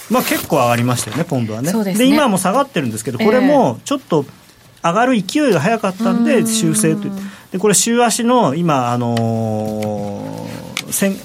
[0.10, 1.72] まあ、結構上がりましたよね、ポンドはね。
[1.84, 4.26] で、ね、今も下がってるんですけど、これもちょっと
[4.84, 7.08] 上がる勢いが早かったんで、修正と。
[7.52, 11.16] でこれ週足の今、あのー、線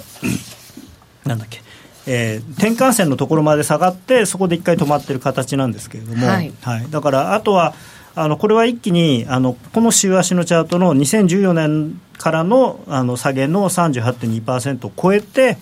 [1.25, 1.63] なんだっけ。
[2.11, 7.75] えー、転換線のところまで下がってそこで一回止まってる形なんですけれども、はい、はい、だからあとは
[8.19, 15.57] あのこれは一気にあのこの週足のチャートの2014年からのあの下げの38.2%を超えて、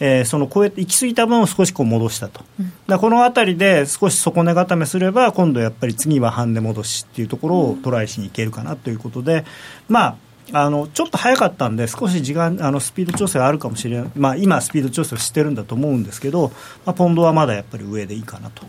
[0.00, 9.44] えー、その超えて行き過ぎた分を少しこう戻したと、うん、だこの辺りで少し底値固めすれば今度やっぱり次は半値戻しっていうところをトライしにいけるかなということで、
[9.88, 10.16] まあ
[10.52, 16.48] あのちょっと早かったんで、少し時間あのスピード調整があるかもしれない、まあ、今、スピード調整をしてるんだと思うんですけど、
[16.84, 18.66] まあ、ポンドはまだやっぱり上でいいかなと。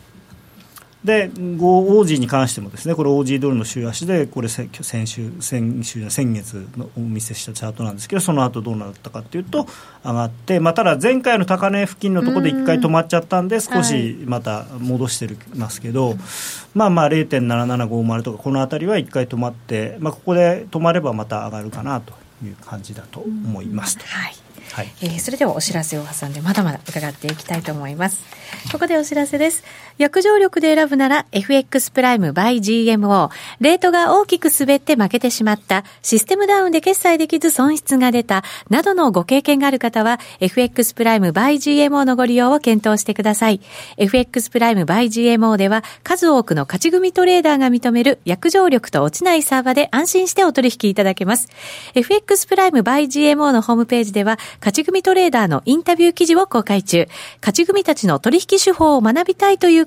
[1.03, 4.69] で、オージーに関してもですね、これ、オージードルの週足で、これ先
[5.07, 9.65] 週、先週先月のお見せしたチャートなんですけど、その後どうなったかというと、
[10.03, 16.17] 上がって、まあ、ただ前回の高値付近のところで1回止まっちゃったんで、少しまた戻してますけど、はい、
[16.75, 22.13] まあまあ0.7750とか、この辺りは1回止まって、まあ、ここで止まればまた上がるかなと
[22.45, 23.97] いう感じだと思います。
[24.03, 24.35] はい。
[24.73, 28.23] はい、えー、それではお知らせを挟んでまだまだ伺っていきたいと思います。
[28.71, 29.63] ここでお知らせです
[30.01, 33.29] 約定力で選ぶなら FX プライム by GMO
[33.59, 35.83] レートが大きく滑って負けてしまった。
[36.01, 38.43] システムダウンで決済できず損失が出た。
[38.71, 43.61] などのご経験がある方は FX プライム by GMO のご利用を検討してください。
[43.97, 51.47] FX プライム by GMO では数多くの勝ち組トレーダーが認める約定力と落ちないサーバーで安心してお取引いただけます。
[51.93, 57.07] FX プライム by GMO のホームページでは勝ち組トレーダーのインタビュー記事を公開中。
[57.39, 59.85] 勝ち組たちの取引手法を学びたいという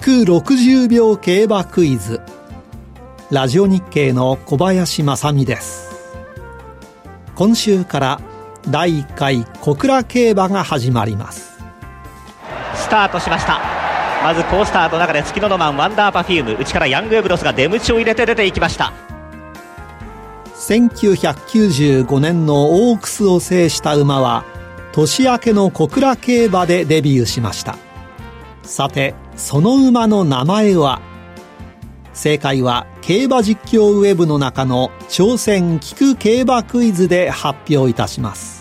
[0.00, 2.22] 聞く60秒競馬クイズ。
[3.30, 5.90] ラジオ日経の小林雅巳です。
[7.34, 8.20] 今週から
[8.66, 11.58] 第1回小倉競馬が始まります。
[12.76, 13.60] スタートしました。
[14.22, 18.94] まず好スタートの中で月のロマンワンダーパフューム内からヤングエブロスが出ムチを入れて出ていきました。
[20.54, 24.46] 1995年のオークスを制した馬は
[24.92, 27.76] 年明けの小倉競馬でデビューしました
[28.62, 31.00] さてその馬の名前は？
[32.12, 38.60] 正解は競馬実況ウェブの中の挑戦聞く競馬クイズで発表いたします。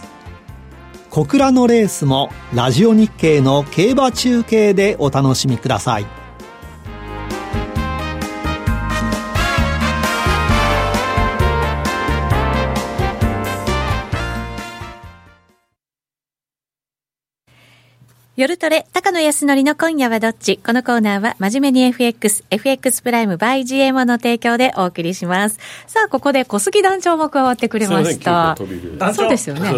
[1.10, 6.06] 小倉のレースもラジオ日経の競馬中継でお楽しみください。
[18.40, 20.62] 夜トレ、高野康則の今夜はどっち？
[20.66, 25.60] このコーナーは、真面目に FX、FX プライム by GMO の提供でお送りします。
[25.88, 28.56] さあ、ここで小杉団長も加わってくれました。
[29.14, 29.70] そうですよね。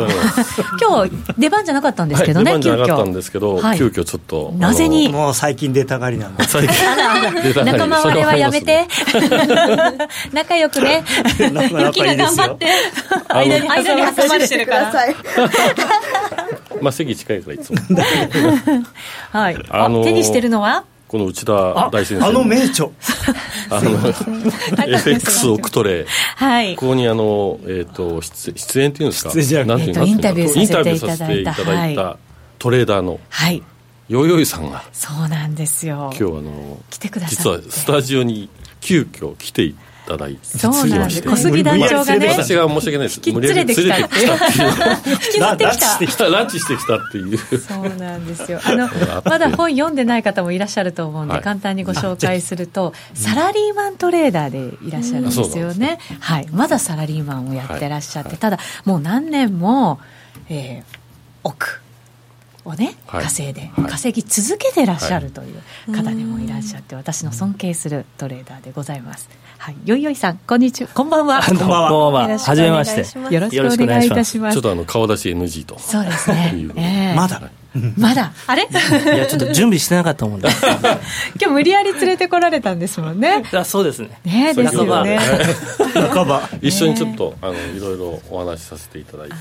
[0.79, 4.53] 今日、出番じゃなかったんですけどね、はい、出番じゃなかったんですけど、はい、急遽ちょっと。
[4.55, 5.09] なぜに？
[5.09, 6.43] もう最近出たがりなんで。
[6.43, 7.65] 最近。
[7.65, 8.85] 仲間割れはやめて。
[10.33, 11.03] 仲良くね。
[11.41, 12.67] ゆき が頑張って。
[13.27, 13.67] 間に
[14.15, 14.93] 挟まれてるから。
[16.81, 17.77] まあ席近いからいつも。
[19.31, 19.65] はい。
[19.69, 20.85] あのー、手にしてるのは？
[21.07, 22.25] この内田大先生。
[22.25, 22.87] あの名著。
[23.69, 23.91] あの
[24.87, 26.05] FX オクトレ
[26.35, 29.65] はい、ここにあの、えーと、出出演っていうんですか？
[29.65, 30.47] なんていうのインタビュー
[31.07, 32.17] させていただいた。
[32.59, 33.63] トレーダーの、はい、
[34.07, 34.83] ヨーヨーさんが。
[34.93, 36.11] そうなんですよ。
[36.17, 38.49] 今日あの来てくださ実はスタジオに
[38.81, 39.75] 急遽来てい
[40.07, 41.21] ただいてそうなんです。
[41.23, 43.21] 小杉団長がね私が申し訳ないです。
[43.31, 44.05] 無理やり連れてきた。
[44.05, 47.37] っていう引きずってきたランチしてきたっていう。
[47.37, 48.59] そうなんですよ。
[48.63, 48.89] あの
[49.25, 59.99] まだ本読んでない方もいらっしゃると思うんで、簡単にご紹介するとサラリーマントレーダーでいらっしゃるんですよね、はい、まだサラリーマンをやってらっしゃって、ただもう何年も、
[60.49, 60.97] えー、
[61.43, 61.80] 奥
[62.65, 65.61] をね、稼いで、稼ぎ続けてらっしゃるという
[65.93, 69.29] 方でもいらっしゃって、私の尊敬するトレーダーでございます。
[69.57, 71.41] はい、よいよいさん、こんにちは、こんばんは。
[71.41, 71.89] こんばんは。
[71.89, 72.39] こんばんは。
[72.39, 73.33] はじめまして。
[73.33, 74.55] よろしくお願いいたします。
[74.55, 75.79] ちょっとあの顔出し NG と。
[75.79, 77.13] そうですね。
[77.15, 77.41] まだ。
[77.97, 78.33] まだ？
[78.47, 78.63] あれ？
[78.63, 80.49] いやちょっと準備してなかったもんで
[81.39, 83.43] 今日無理やり連れてこられたんですもんね。
[83.53, 84.19] あそうですね。
[84.25, 85.19] ねですよね。
[86.13, 86.49] 半ば。
[86.61, 89.35] 一緒にちょっとあのいろいろお話しさせていただいて。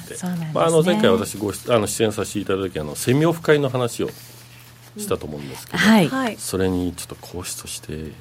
[0.54, 4.10] まあ、あの前回私ごあの出演させていただいた時あのセミオフ会の話を
[4.96, 8.12] したと思うんですけど、はい、それにちょっと講師として、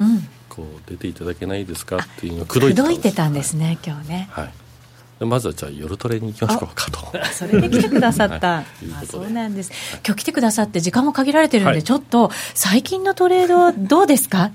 [0.50, 1.98] こう出ていただけないですか？
[1.98, 4.30] っていうのを口説いてたいてたんですね今日ね。
[4.32, 4.50] はい
[5.20, 7.00] まずはじゃあ夜トレに行きましょうかと。
[7.34, 8.66] それで来てくださった、はい、
[9.04, 9.72] あそうなんです。
[10.06, 14.52] 今日来てくださって時間も限られてるんで、はい、ちょっと最近のトレードどうですか？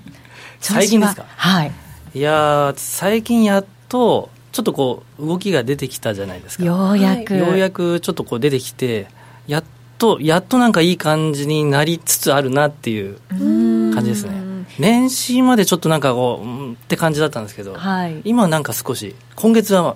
[0.59, 1.25] 最近ですか？
[1.35, 1.71] はい。
[2.13, 6.63] いや最近やっとちょっとこう動きが出てきたじゃないですか。
[6.63, 9.07] ようやく、ようやくちょっとこう出てきて
[9.47, 9.63] やっ
[9.97, 14.45] とやっとなんかいい感じになりつつあるなっていう感じですね。
[14.79, 19.95] 年始までちょっとなんかこう、うんって感じだったんですけど、はい、今なんか少し、今月は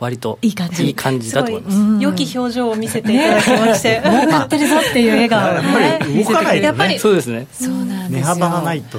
[0.00, 0.86] 割といい感じ。
[0.86, 2.02] いい感じだと思います。
[2.02, 4.02] 良き表情を見せていただきまして。
[4.04, 5.50] 儲かってるぞっていう笑顔。
[5.50, 6.98] をね見せてくれるやっぱり。
[6.98, 7.46] そうですね。
[7.52, 8.98] そうなんです値幅がないと。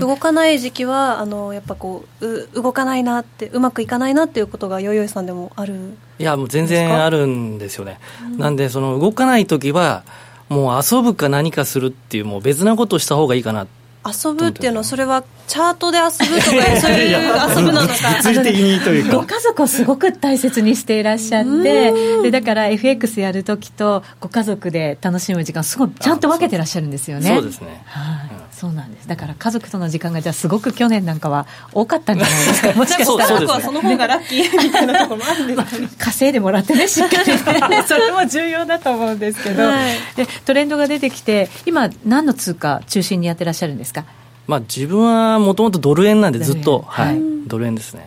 [0.00, 5.74] 動かない時期はあのやっぱこう動かないなってうまくいかないなっていうことがよいよいさんでもある
[6.18, 10.02] いやもう全然あるんですよね、うん、なんでその動かない時は
[10.48, 13.66] もう遊ぶか何かするっていうもう別なことをした方がいいかな
[14.04, 17.18] 遊ぶっていうのはそれはチャートで遊ぶとかそういう
[17.56, 17.94] 遊ぶなのか。
[18.22, 19.16] 物理的にというか。
[19.16, 21.92] ご家族をすごく大切にしていらっしゃって
[22.22, 27.34] でだから FX やるときとご家族で楽しむ時間すごいちゃんと分けてらっしゃるんですよね。
[27.34, 27.82] そうですね。
[27.86, 29.08] はい、そうなんです。
[29.08, 32.72] だから家族との時間がじゃあすごく去年なんかは多かったんじゃないですか。
[32.74, 33.40] もしかしたら。
[33.40, 37.32] 僕はその方がラッキーみたいなところもあるんですか、ね、稼いでもらってねしっかり
[37.70, 37.82] ね。
[37.88, 44.04] それも重要だと思うんですけど、はい、でトレンドが出てきて今何の通貨中心にやってらっしゃるんですか？
[44.46, 48.06] まあ、自分はもともとドル円なんでずっと、はい、ドル円ですね、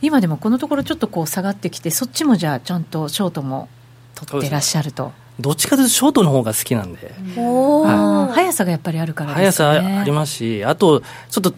[0.00, 3.68] 今でもこのところちょっとこう下がってきてそっちもじゃあちゃんとショートも
[4.14, 5.10] 取ってらっしゃると。
[5.40, 11.54] どっちかというとショートの方が好きなんで、はい、速さがやっぱりあるから、ね、速さありますしあとちょっと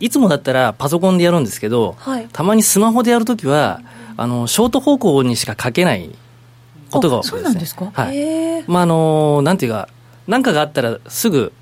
[0.00, 3.80] いつもだったらパソコンでやるんですけど、はい、たまにスマホでやるときは
[4.16, 6.10] あのショート方向にしか書けない
[6.90, 8.64] ことが多いです、ね、そうなんですか、はい。
[8.66, 9.88] まああのなんていうか
[10.26, 11.52] 何かがあったらすぐ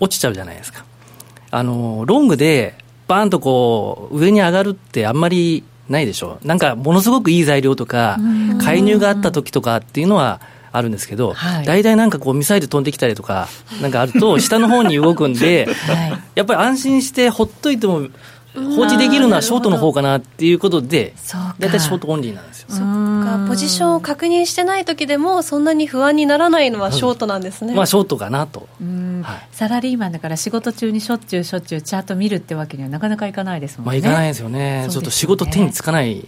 [0.00, 0.84] 落ちちゃうじゃないですか。
[1.50, 2.74] あの、ロングで、
[3.06, 6.38] バーンとこう、上に上がるってあんまりないでしょ。
[6.42, 8.18] なんか、ものすごくいい材料とか、
[8.60, 10.40] 介入があった時とかっていうのは、
[10.76, 13.48] あるんですけど、はい、大体なんかこうミサイル飛んできたりとか、
[13.80, 18.08] なんかあると、 下の方に動くんで、はい、やっぱり安心してほっといても
[18.54, 21.14] 放置できるのはショートの方かなっていうことで、
[21.58, 22.68] 大体ショートオンリーなんですよ。
[22.70, 27.74] そっか、ポジションを確認してない時でも、そんなに不安にならないのはショートなんですね。
[27.74, 28.68] まあ、ショートかなと。
[29.22, 33.86] はい、サラリーマンだから仕事中にしょっちゅうしょっちゅうチャート見るってわけにはなかなかいかないですもんね。
[33.86, 34.82] まあ、いかないですよね。
[34.82, 36.24] ねちょっと仕事手につかない。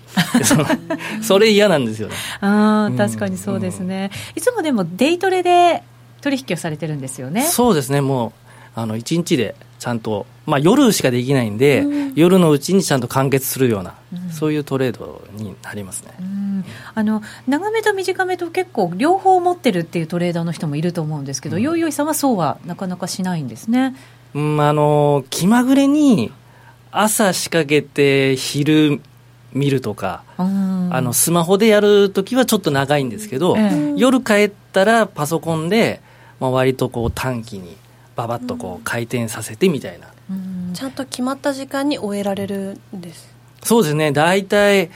[1.22, 2.14] それ嫌なんですよね。
[2.40, 5.82] ああ、確かにそうですね、いつもでもデイトレで
[6.22, 7.42] 取引をされてるんですよね。
[7.42, 8.00] そうですね。
[8.00, 8.32] もう、
[8.74, 16.64] あの、一日でちゃんと、まあ、夜しかできないんで、うん、夜のうちにちゃんと完結するような、うん、そういうトレードになりますね、うん、
[16.94, 23.94] あの長めと短めと結構両方持ってるっていうトレーダーの人もいると思うんですけど、よいよいさんはそうはなかなかしないんですね、
[24.34, 26.32] うん、あの気まぐれに
[26.90, 29.00] 朝仕掛けて昼
[29.52, 33.56] 見るとか、あのスマホでやるときはちょっと長いんですけど、
[33.96, 36.00] 夜帰ったらパソコンで、
[36.40, 37.76] まあ、割とこう短期に
[38.16, 40.08] ばばっとこう回転させてみたいな、
[40.74, 43.34] ちゃんと決まった時間に終えられるんです。
[43.62, 44.10] そうですね。
[44.10, 44.90] 大体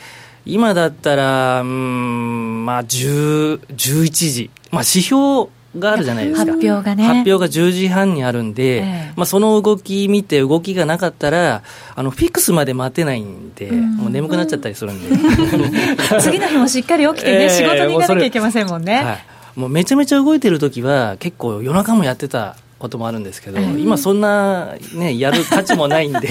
[0.47, 4.51] 今だったらうんまあ10 11時。
[4.71, 6.53] まあ指標があるじゃないですか。
[6.53, 7.05] 発表がね。
[7.05, 11.63] 発表が10時半にあるんで、ええ、まあ、その動き見て動きがなかったら
[11.95, 15.17] あのフィックスまで待てないんで、うん、もう眠くなっちゃったりするんで。
[16.21, 19.13] 次の日もしっかり起きてね、 えー、仕事に行かなきゃいけませんもんね、は
[19.57, 26.29] い、もうめちゃめちゃ動いてる時は結構夜中もやってたこともあるんですけど、今そんな、ね、やる価値もないんで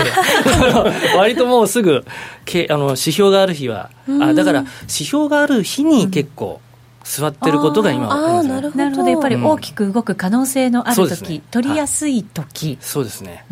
[1.16, 2.04] 割ともうすぐ
[2.44, 6.60] けあの指標がある日は、あだから指標がある日に結構、
[7.04, 9.10] 座ってることが今あなるほど。
[9.10, 13.46] やっぱり大きく動く可能性のある時、うんね、取りやすい時、そうですね、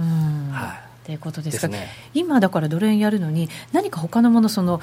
[0.51, 4.81] はい、ということですが、ね、今だからドル円やるのに何か他のものその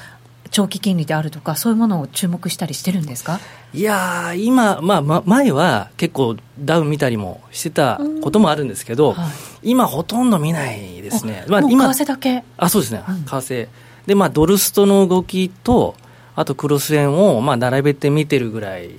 [0.54, 3.40] 長期金利であるとか、そういうものを注目したりしてるんですか？
[3.72, 9.26] いや今、まあ、ま、前は結構ダウン見たりもしてたこともあるんですけど、は
[9.64, 11.44] い、今、ほとんど見ないですね。
[11.48, 12.44] まあ、今為替だけ？
[12.56, 13.68] あそうですね、うん、為替。
[14.06, 15.96] で、まあ、ドルストの動きと、
[16.36, 18.90] あとクロス円をまあ並べて見てるぐらい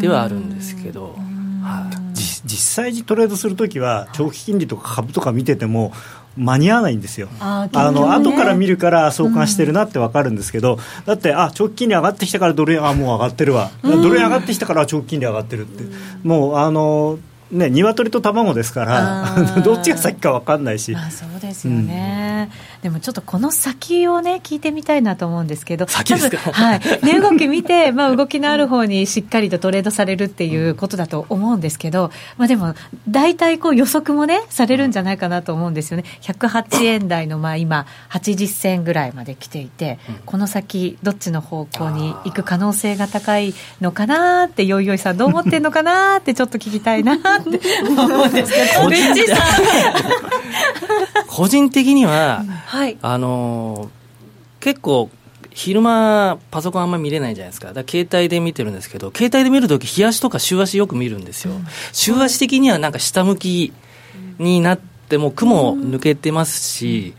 [0.00, 1.14] ではあるんですけど。
[2.52, 5.92] はい、実際にトレードするときは、長期金利とか株とか見てても、
[6.36, 17.18] 間に合わないんですよ、あ、ね、の後から見るから相関してるなって分かるんですけど、うん、だって、あ長期金利上がってきたからドル円、あもう上がってるわ、うん、ドル円上がってきたから長期金利上がってるって、うん、もうあの
[17.52, 20.96] ね、鶏と卵ですから、 どっちが先か分かんないし。
[20.96, 32.74] あそうですよね、うん、でもちょっとこの先をね、聞いてみたいなと思うんですけど、先ですか、はい、 値動き見て、まあ、動きのある方にしっかりとトレードされるっていうことだと思うんですけど、まあ、でも、
[33.08, 47.58] 大体こう予測もね、されるんじゃないかなと思うんですよね、108円台のまあ今、80銭ぐらいまで来ていて、この先、どっちの方向に行く可能性が高いのかなって、よいよいさん、どう思ってるのかなって、ちょっと聞きたいなって。
[47.58, 48.82] って思うんですけど、
[51.28, 53.90] 個人的には、はい、あの
[54.60, 55.10] 結構、
[55.50, 63.74] 昼間、パソコンあんまり見れないじゃないですか、だ携帯で見てるんですけど、携帯で見るとき、日足とか週足よく見るんですよ、うん、週足的にはなんか下向き
[64.38, 67.12] になっても雲抜けてますし、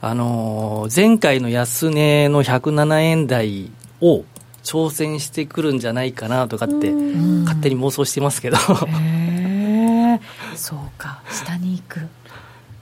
[0.00, 4.22] あのー、前回の安値の107円台を
[4.62, 8.58] 挑戦してくるんじゃないかなとかって勝手に妄想してますけど。
[8.58, 10.20] へ
[10.54, 11.20] そうか。
[11.32, 12.08] 下に行く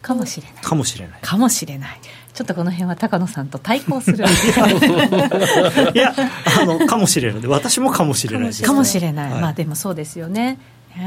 [0.09, 0.63] かもしれない。
[0.63, 1.21] かもしれない。
[1.21, 2.01] かもしれない。
[2.33, 4.25] ちょっとこの辺は高野さんと対抗する。
[5.93, 6.15] いや
[6.63, 7.47] あのかもしれない。
[7.47, 10.59] 私もかもしれないかもしれない、はい、まあでもそうですよね。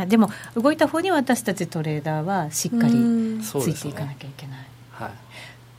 [0.07, 2.93] でも動いた方に私たちトレーダーはしっかり
[3.41, 5.11] ついていかなきゃいけない、ね、はい。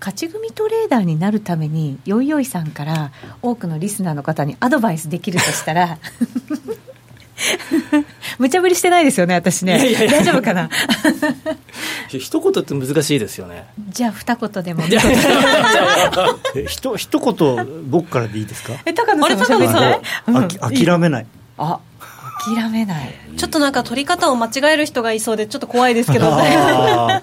[0.01, 5.99] 勝ち組トレーダーになるためによいよいさんから多くのリスナーの方にアドバイスできるとしたら
[8.39, 9.89] 無茶ぶりしてないですよね私ね。
[9.89, 10.69] いやいや大丈夫かな？
[12.09, 13.67] 一言って難しいですよね。
[13.91, 14.83] じゃあ二言でも。
[16.69, 18.75] ひと一言僕からでいいですか？
[18.85, 21.27] え高野さん高野さん、うん、諦めない。
[21.59, 21.79] あ
[22.45, 23.15] 諦めない。
[23.37, 27.23] ちょっとなんか取り方を間違える人がいそうでちょっと怖いですけどね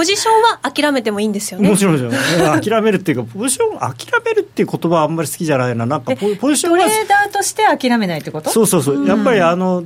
[0.00, 1.68] ポジションは諦めてもいいんですよね。
[1.68, 2.04] もちろんもち
[2.38, 5.84] ろん諦めるっていうかポジション諦めるっていう言葉はあんまり好きじゃないな。
[5.84, 8.48] なんかポジションはトレーダーとして諦めないってこと？
[8.48, 9.84] そうそうそう、やっぱりあの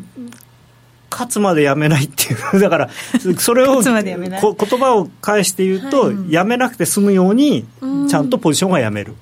[1.10, 2.60] 勝つまでやめないっていう。
[2.62, 2.90] だから
[3.38, 7.66] それを言葉を返して言うと、はい、やめなくて済むように
[8.08, 9.16] ちゃんとポジションはやめる。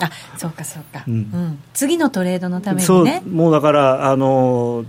[0.00, 3.22] あそうかそうか、うん、うん、次のトレードのためにね。
[3.30, 4.84] もうだからあの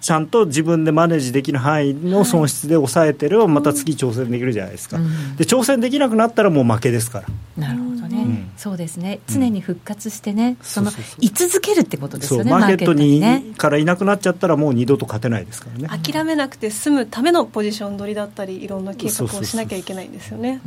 [0.00, 7.26] ちゃんと自分でマネージできる範囲の損失で抑えてればまた次挑戦できるじゃないですか、うん、で挑戦できなくなったらもう負けですから。
[7.56, 9.18] なるほどね、うん、そうですね。
[9.28, 16.02] 常に復活してね、その居続けるってことですよねマーケットに、ね、からいなくなっちゃったらもう二度と勝てないですからね。
[16.02, 20.60] 諦めなくて済むためのポジション取りだったりいろんな計画をしなきゃいけないんですよね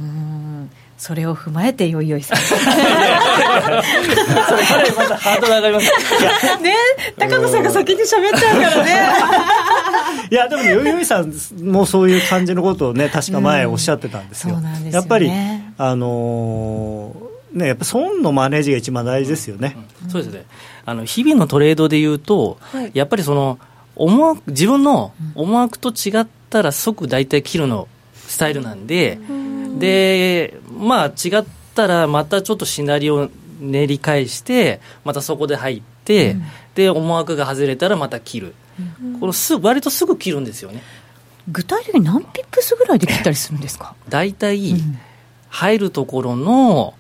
[1.01, 2.37] それを踏まえてよいよいさん。
[2.37, 2.61] それ
[4.69, 5.87] 彼またハードル上がります。
[6.61, 6.75] ね
[7.17, 9.09] 高野さんが先に喋っちゃうからね。
[10.29, 11.33] いやでもよいよいさん
[11.63, 15.31] もそういう感じのことをね確か前おっしゃってたんですよ、うんすよね、やっぱり
[15.79, 20.45] あのー、ねやっぱ損のマネージが一番大事ですよね、うん、そうですね。
[20.85, 23.57] あの日々のトレードでいうと、はい、やっぱりその
[23.95, 27.87] 思惑自分の思惑と違ったら即大体切るの
[28.27, 29.17] スタイルなんで、
[29.79, 33.29] でまあ違ったらまたちょっとシナリオ
[33.59, 36.43] 練り返してまたそこで入って、うん、
[36.75, 38.55] で思惑が外れたらまた切る、
[39.03, 40.81] うん、これす割とすぐ切るんですよね。
[41.47, 43.95] 具体的に何ピップスぐらいで切ったりするんですか？
[44.09, 44.75] 大体、
[45.49, 46.93] 入るところの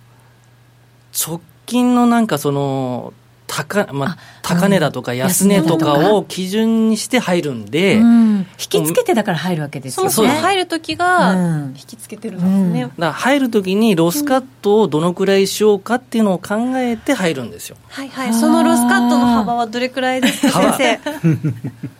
[1.13, 3.13] 直近のなんかその
[3.51, 10.09] 高,、まあ、高値だとか安値とかを基準にして入るんで、うん、引きつけてだから入るわけですよね。
[10.09, 17.75] そう入る時が引きつけてるんですね、うん、だから入る時にロスカットをどのくらいしようかっていうのを考えて入るんですよ。
[17.89, 18.33] はいはい。
[18.33, 20.99] そのロスカットの幅はどれくらいですか先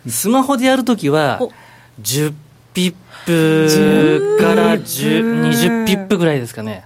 [0.04, 0.08] 生？
[0.10, 1.38] スマホでやるときは
[2.00, 2.32] 10
[2.72, 2.94] ピッ
[3.26, 6.84] プから20ピップぐらいですかね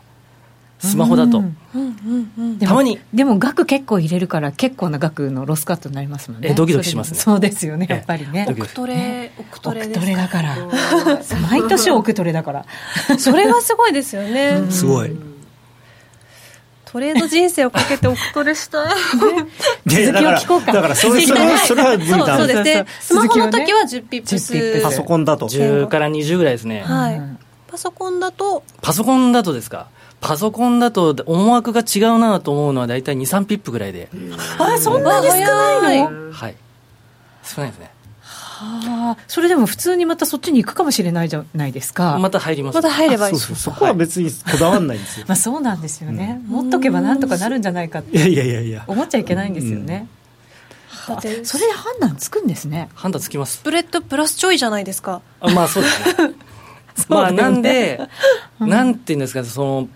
[0.79, 1.43] スマホだと、
[2.61, 2.99] たまに。
[3.15, 6.51] でも額結構入れるから結構な額のロスカットになりますもんね。
[6.51, 7.19] えドキドキしますね。
[7.19, 8.47] そうですよねやっぱりね。
[8.51, 10.57] 億トレ億トレだから。
[11.49, 12.67] 毎年億トレだから。
[13.19, 14.65] それがすごいですよね。
[14.71, 15.17] すごい。
[16.85, 18.89] トレード人生をかけて億トレしたい。
[19.87, 20.73] 続きを聞こうか。
[20.73, 22.37] だからそれそれそれは無理だ。
[22.37, 22.63] そうです。
[22.63, 22.87] ね。
[23.01, 24.83] スマホの時は10ピップス。
[24.83, 25.49] パソコンだと。
[25.49, 26.83] 10から20ぐらいですね。
[26.83, 27.21] はい。
[27.67, 28.63] パソコンだと？
[28.81, 29.89] パソコンだとですか？
[30.27, 34.09] パソコンだと思惑が違うなと思うのは大体23ピップぐらいで
[34.59, 36.33] あそんなに少ないの？
[36.33, 36.57] はい
[37.45, 37.91] 少ないですね
[38.57, 42.19] はあ、それでも普通にまたそっちに行くかもしれないじゃないですか。
[42.19, 42.77] また入ります。
[42.77, 43.37] また入ればいい。
[43.37, 45.27] そうそこは別にこだわらないんですよ。
[45.29, 46.41] まあそうなんですよね。
[46.47, 48.17] 持っとけばなんとかなるんじゃないかって。
[48.17, 48.85] いやいやいやいや。
[48.87, 50.09] 思っちゃいけないんですよね。
[51.07, 52.89] だってそれで判断つくんですね。
[52.95, 53.59] 判断つきます。
[53.59, 55.21] スプレッドプラスちょいじゃないですか。
[55.41, 56.35] あまあそうですね。
[57.09, 58.01] まあなんで、
[58.59, 59.89] なんていうんですかその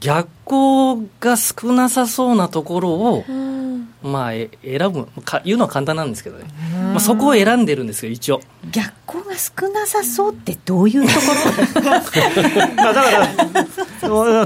[0.00, 3.24] 逆光が少なさそうなところを、
[4.02, 4.48] まあ、選
[4.92, 8.40] ぶか言うのは簡単なんですけどね、まあ、そこを選んでるんですよ一応。
[8.72, 11.20] 逆光が少なさそうってどういうとこ
[11.80, 11.84] ろ？
[12.76, 13.10] まあだか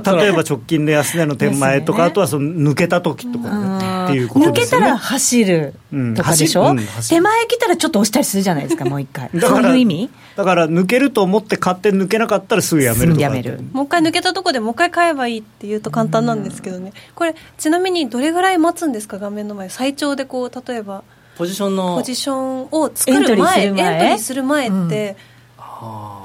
[0.03, 3.78] ら 例えば直近で安値の天前とか、ね、あとはその抜けた時とか、ね、
[4.13, 4.87] っていうことですよね。
[4.87, 5.75] 抜けたら走る
[6.17, 9.31] とかでしょ、うんうん、手前来たらちょっと押したりするじゃないですか もう一回。
[9.41, 10.11] そういう意味？
[10.37, 13.15] だから抜けると思って買って抜けなかったらすぐやめる。
[13.15, 13.61] とかめる。
[13.73, 16.93] もう一回抜けたところでもう一回買えばいいっていうと簡単なんですけどね。
[17.15, 19.19] これちなみにどれぐらい待つんですか？
[19.19, 19.69] 画面の前。
[19.69, 21.03] 最長でこう例えば
[21.37, 23.67] ポジションのポジションを作る前？
[23.67, 24.89] エントリーする前って、うん、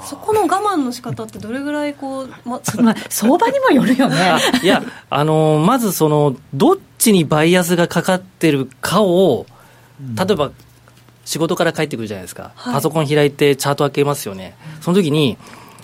[0.03, 4.17] そこの我慢の仕方ってどれぐらいこう、 ま まあ、相場にもよるよね。
[4.63, 9.45] いやあのまずそのどっちにバイアスがかかってるかを
[10.15, 10.51] 例えば
[11.25, 15.37] 仕事から帰ってくるじゃないですか、はい、パソコン開いてチャート開けますよね、その時に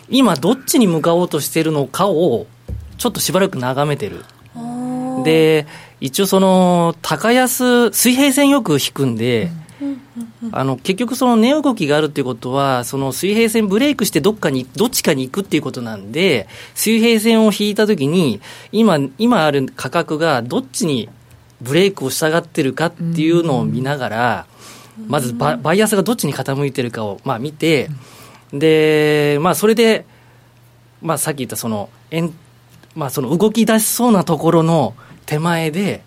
[0.10, 2.48] 今どっちに向かおうとしてるのかを
[2.98, 4.26] ちょっとしばらく眺めてる。
[5.24, 5.68] で
[6.02, 9.52] 一応その高安水平線よく引くんで、
[10.52, 21.10] あの結局その値動きがあるっていうことはその水平線ブレイクしてどっかにどっちかに行くっていうことなんで水平線を引いたときに今今ある価格がどっちに
[21.62, 24.48] ブレイクを従ってるかっていうのを見ながら、
[25.08, 27.90] まずババイアスがどっちに傾いてるかをまあ見て、
[28.54, 30.06] でまあそれで、
[31.02, 32.34] まあ、さっき言ったその円
[32.96, 36.04] まあ、その動き出しそうなところの手前で、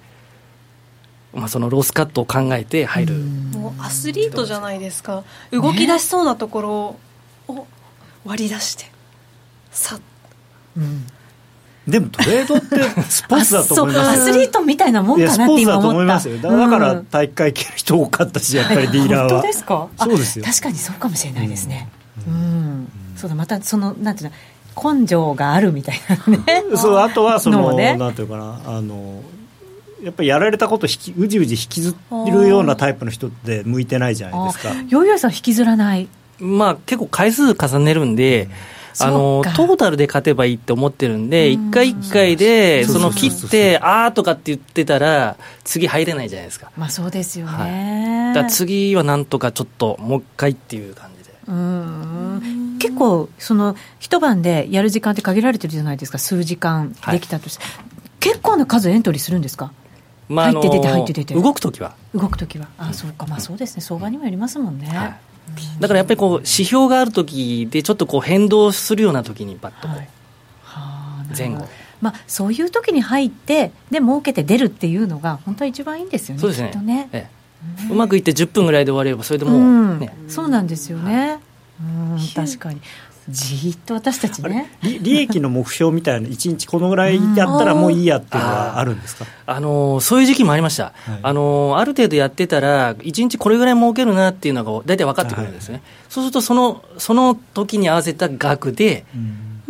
[1.34, 3.14] まあ、そのロスカットを考えて入る。
[3.14, 5.24] もうアスリートじゃないですか。
[5.50, 6.96] 動き出しそうなところ
[7.48, 7.66] を
[8.24, 8.84] 割り出して。
[9.70, 10.00] さっ、
[10.76, 11.06] うん。
[11.88, 16.20] でもトレードってスポーツだと思います アスリートみたいなもんかなって今思った。
[16.20, 19.88] だから体育会系の人多かったしやっぱりディーラーは、本当ですか？
[19.98, 20.44] そうですよ。
[20.44, 21.88] 確かにそうかもしれないですね。
[22.28, 26.64] うん、うん、そうだまたそのなんていうの根性があるみたいなね。
[26.76, 28.60] そうあとはその、ね、なんていうかな。
[28.64, 29.20] あの
[30.02, 31.94] やっぱりやられたこと引きうじうじ引きず
[32.30, 34.70] るようなタイプの人って向いてないじゃないですか。
[34.88, 36.08] ヨーヨーさん引きずらない。
[36.38, 38.48] まあ結構回数重ねるんで、
[38.98, 46.70] あのトータルで勝てばいいって思ってるんで、一回一回で、その切って、あーとかって言ってたら、次入れないじゃないですか。
[46.76, 48.32] まあそうですよね。
[48.32, 51.34] はい、だ次はなんとかちょっと、もう一回っていう感じで。
[51.46, 52.76] うん。
[52.80, 56.18] 結構その一晩でやる時間って限られてるじゃないですか。
[56.18, 57.74] 数時間できたとして、はい、
[58.18, 59.72] 結構な数エントリーするんですか？
[60.32, 61.34] まあ、入って出て入って出て。
[61.34, 61.94] 動く時は。
[62.14, 62.66] 動く時は。
[62.78, 63.26] ああそうか。
[63.26, 63.82] まあそうですね。
[63.82, 65.14] 相場にもよりますもんね、はい、
[65.80, 70.08] だからやっぱりこう指標がある時でちょっとこう変動するような時にバッと、はい、
[71.36, 71.68] 前後。
[72.00, 76.82] まあ、そういう時に入ってで儲けて出るっていうのが本当は一番いいんですよねそうですね。
[76.82, 77.30] ね、え
[77.88, 81.38] え、うまくいって10分ぐらいで終わればそれでもう、ね、うん、そうなんですよね、
[81.80, 82.80] うん確かに
[83.28, 84.70] じっと私たちね。
[84.82, 89.26] 利益の目標みたいな1日このぐらいやったらもういいやっていうのはあるんですか？
[89.46, 99.04] あのそういう時期もありました、はい、あのある程度やってたら1日これぐらい儲けるなっていうのが大体分かってくるんですね、はい、そうするとそのその時に合わせた額で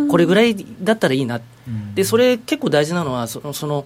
[0.09, 3.85] これぐらいだったらいいな、うん、でそれ結構大事なのはそのその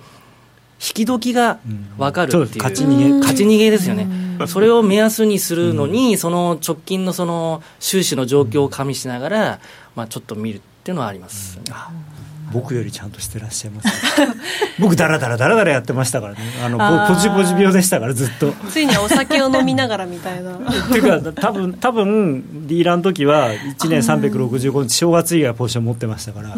[0.78, 1.58] 引き時が
[1.98, 3.08] 分かるっていう、うん、勝ち逃げ。
[3.18, 4.06] 勝ち逃げですよね、
[4.46, 9.58] それを目安にするのに、その直近のその収支の状況を加味しながら、
[9.94, 11.58] まあ、ちょっと見るっていうのはあります、
[12.52, 13.88] 僕よりちゃんとしてらっしゃいます、
[14.78, 16.40] 僕だらだらだらだらやってましたからね。
[16.62, 18.52] あのポジポジ病でしたからずっと。
[18.70, 20.52] ついにお酒を飲みながらみたいな。
[20.60, 20.60] っ
[20.92, 26.54] ていうか多分多分ディーラーの時は1年365日正月以外はポジション持ってましたから。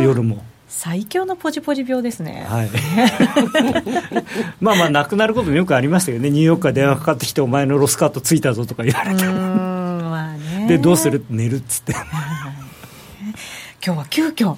[0.00, 0.42] 夜も。
[0.68, 2.70] 最強のポジポジ病ですね、はい、
[4.60, 6.30] まあまあなくなることもよくありましたけどね。
[6.30, 9.24] ニューヨークから電話かかってきてお前のロスカットついたぞとか言われて。
[9.24, 11.24] まあね、でどうする？
[11.30, 11.94] 寝るっつって。
[13.84, 14.56] 今日は急遽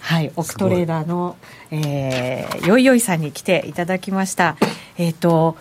[0.00, 1.36] はいオクトレーダーの、
[1.72, 4.56] えー、よいよいさんに来ていただきました。
[4.96, 5.56] えっ、ー、と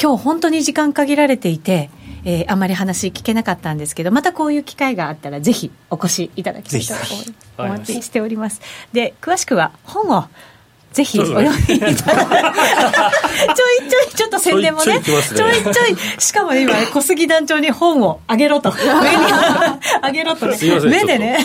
[0.00, 1.90] 今日本当に時間限られていて
[2.24, 6.94] えー、あまり話聞けなかったんですけどまたこういう機会があったらぜひお越しいただきたいと
[7.58, 8.60] お待ちしております。
[8.92, 10.24] で詳しくは本を
[10.94, 12.02] ぜひお読みいただいて。
[12.02, 16.20] ちょいちょいちょっと宣伝もね、ね、ちょいちょい。
[16.20, 18.70] しかも今ね小杉団長に本をあげろと。
[18.78, 18.90] 上に
[20.00, 20.56] あげろとね。
[20.84, 21.38] 目でね。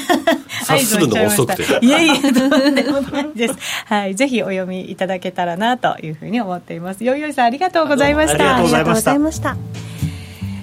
[0.69, 1.63] 合図をの遅くて。
[1.81, 3.55] いえいえとんでもないです。
[3.85, 7.03] はいぜひお読みいただけたらなというふうに思っています。
[7.03, 8.57] よいよいさんありがとうございました。
[8.57, 9.57] ありがとうございました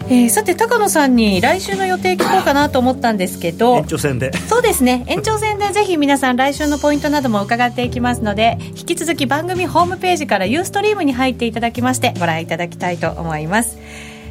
[0.08, 4.32] えー、さて高野さんに来週の予定聞こうかなと思ったんですけど延長戦で。
[4.48, 5.04] そうですね。
[5.08, 13.78] 延長戦でぜひ皆さん来週のポイントなども伺っていきますので引き続き番組ホームページからユーストリームに入っていただきましてご覧いただきたいと思います。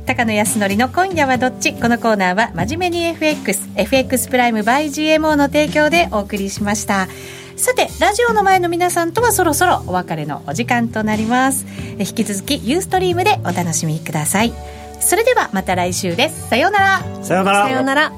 [0.06, 1.74] 高野康則の今夜はどっち？
[1.74, 7.08] このコーナーは真面目に FXFX プライム by GMO の提供でお送りしました。
[7.58, 11.66] さてラジオの前の皆さんとはそろそろお別れのお時間となります。
[12.00, 14.54] 引き続きユーストリームでお楽しみください
[15.06, 16.50] それではまた来週です。
[16.50, 17.24] さようなら。
[17.24, 17.64] さようなら。
[17.68, 18.12] さようなら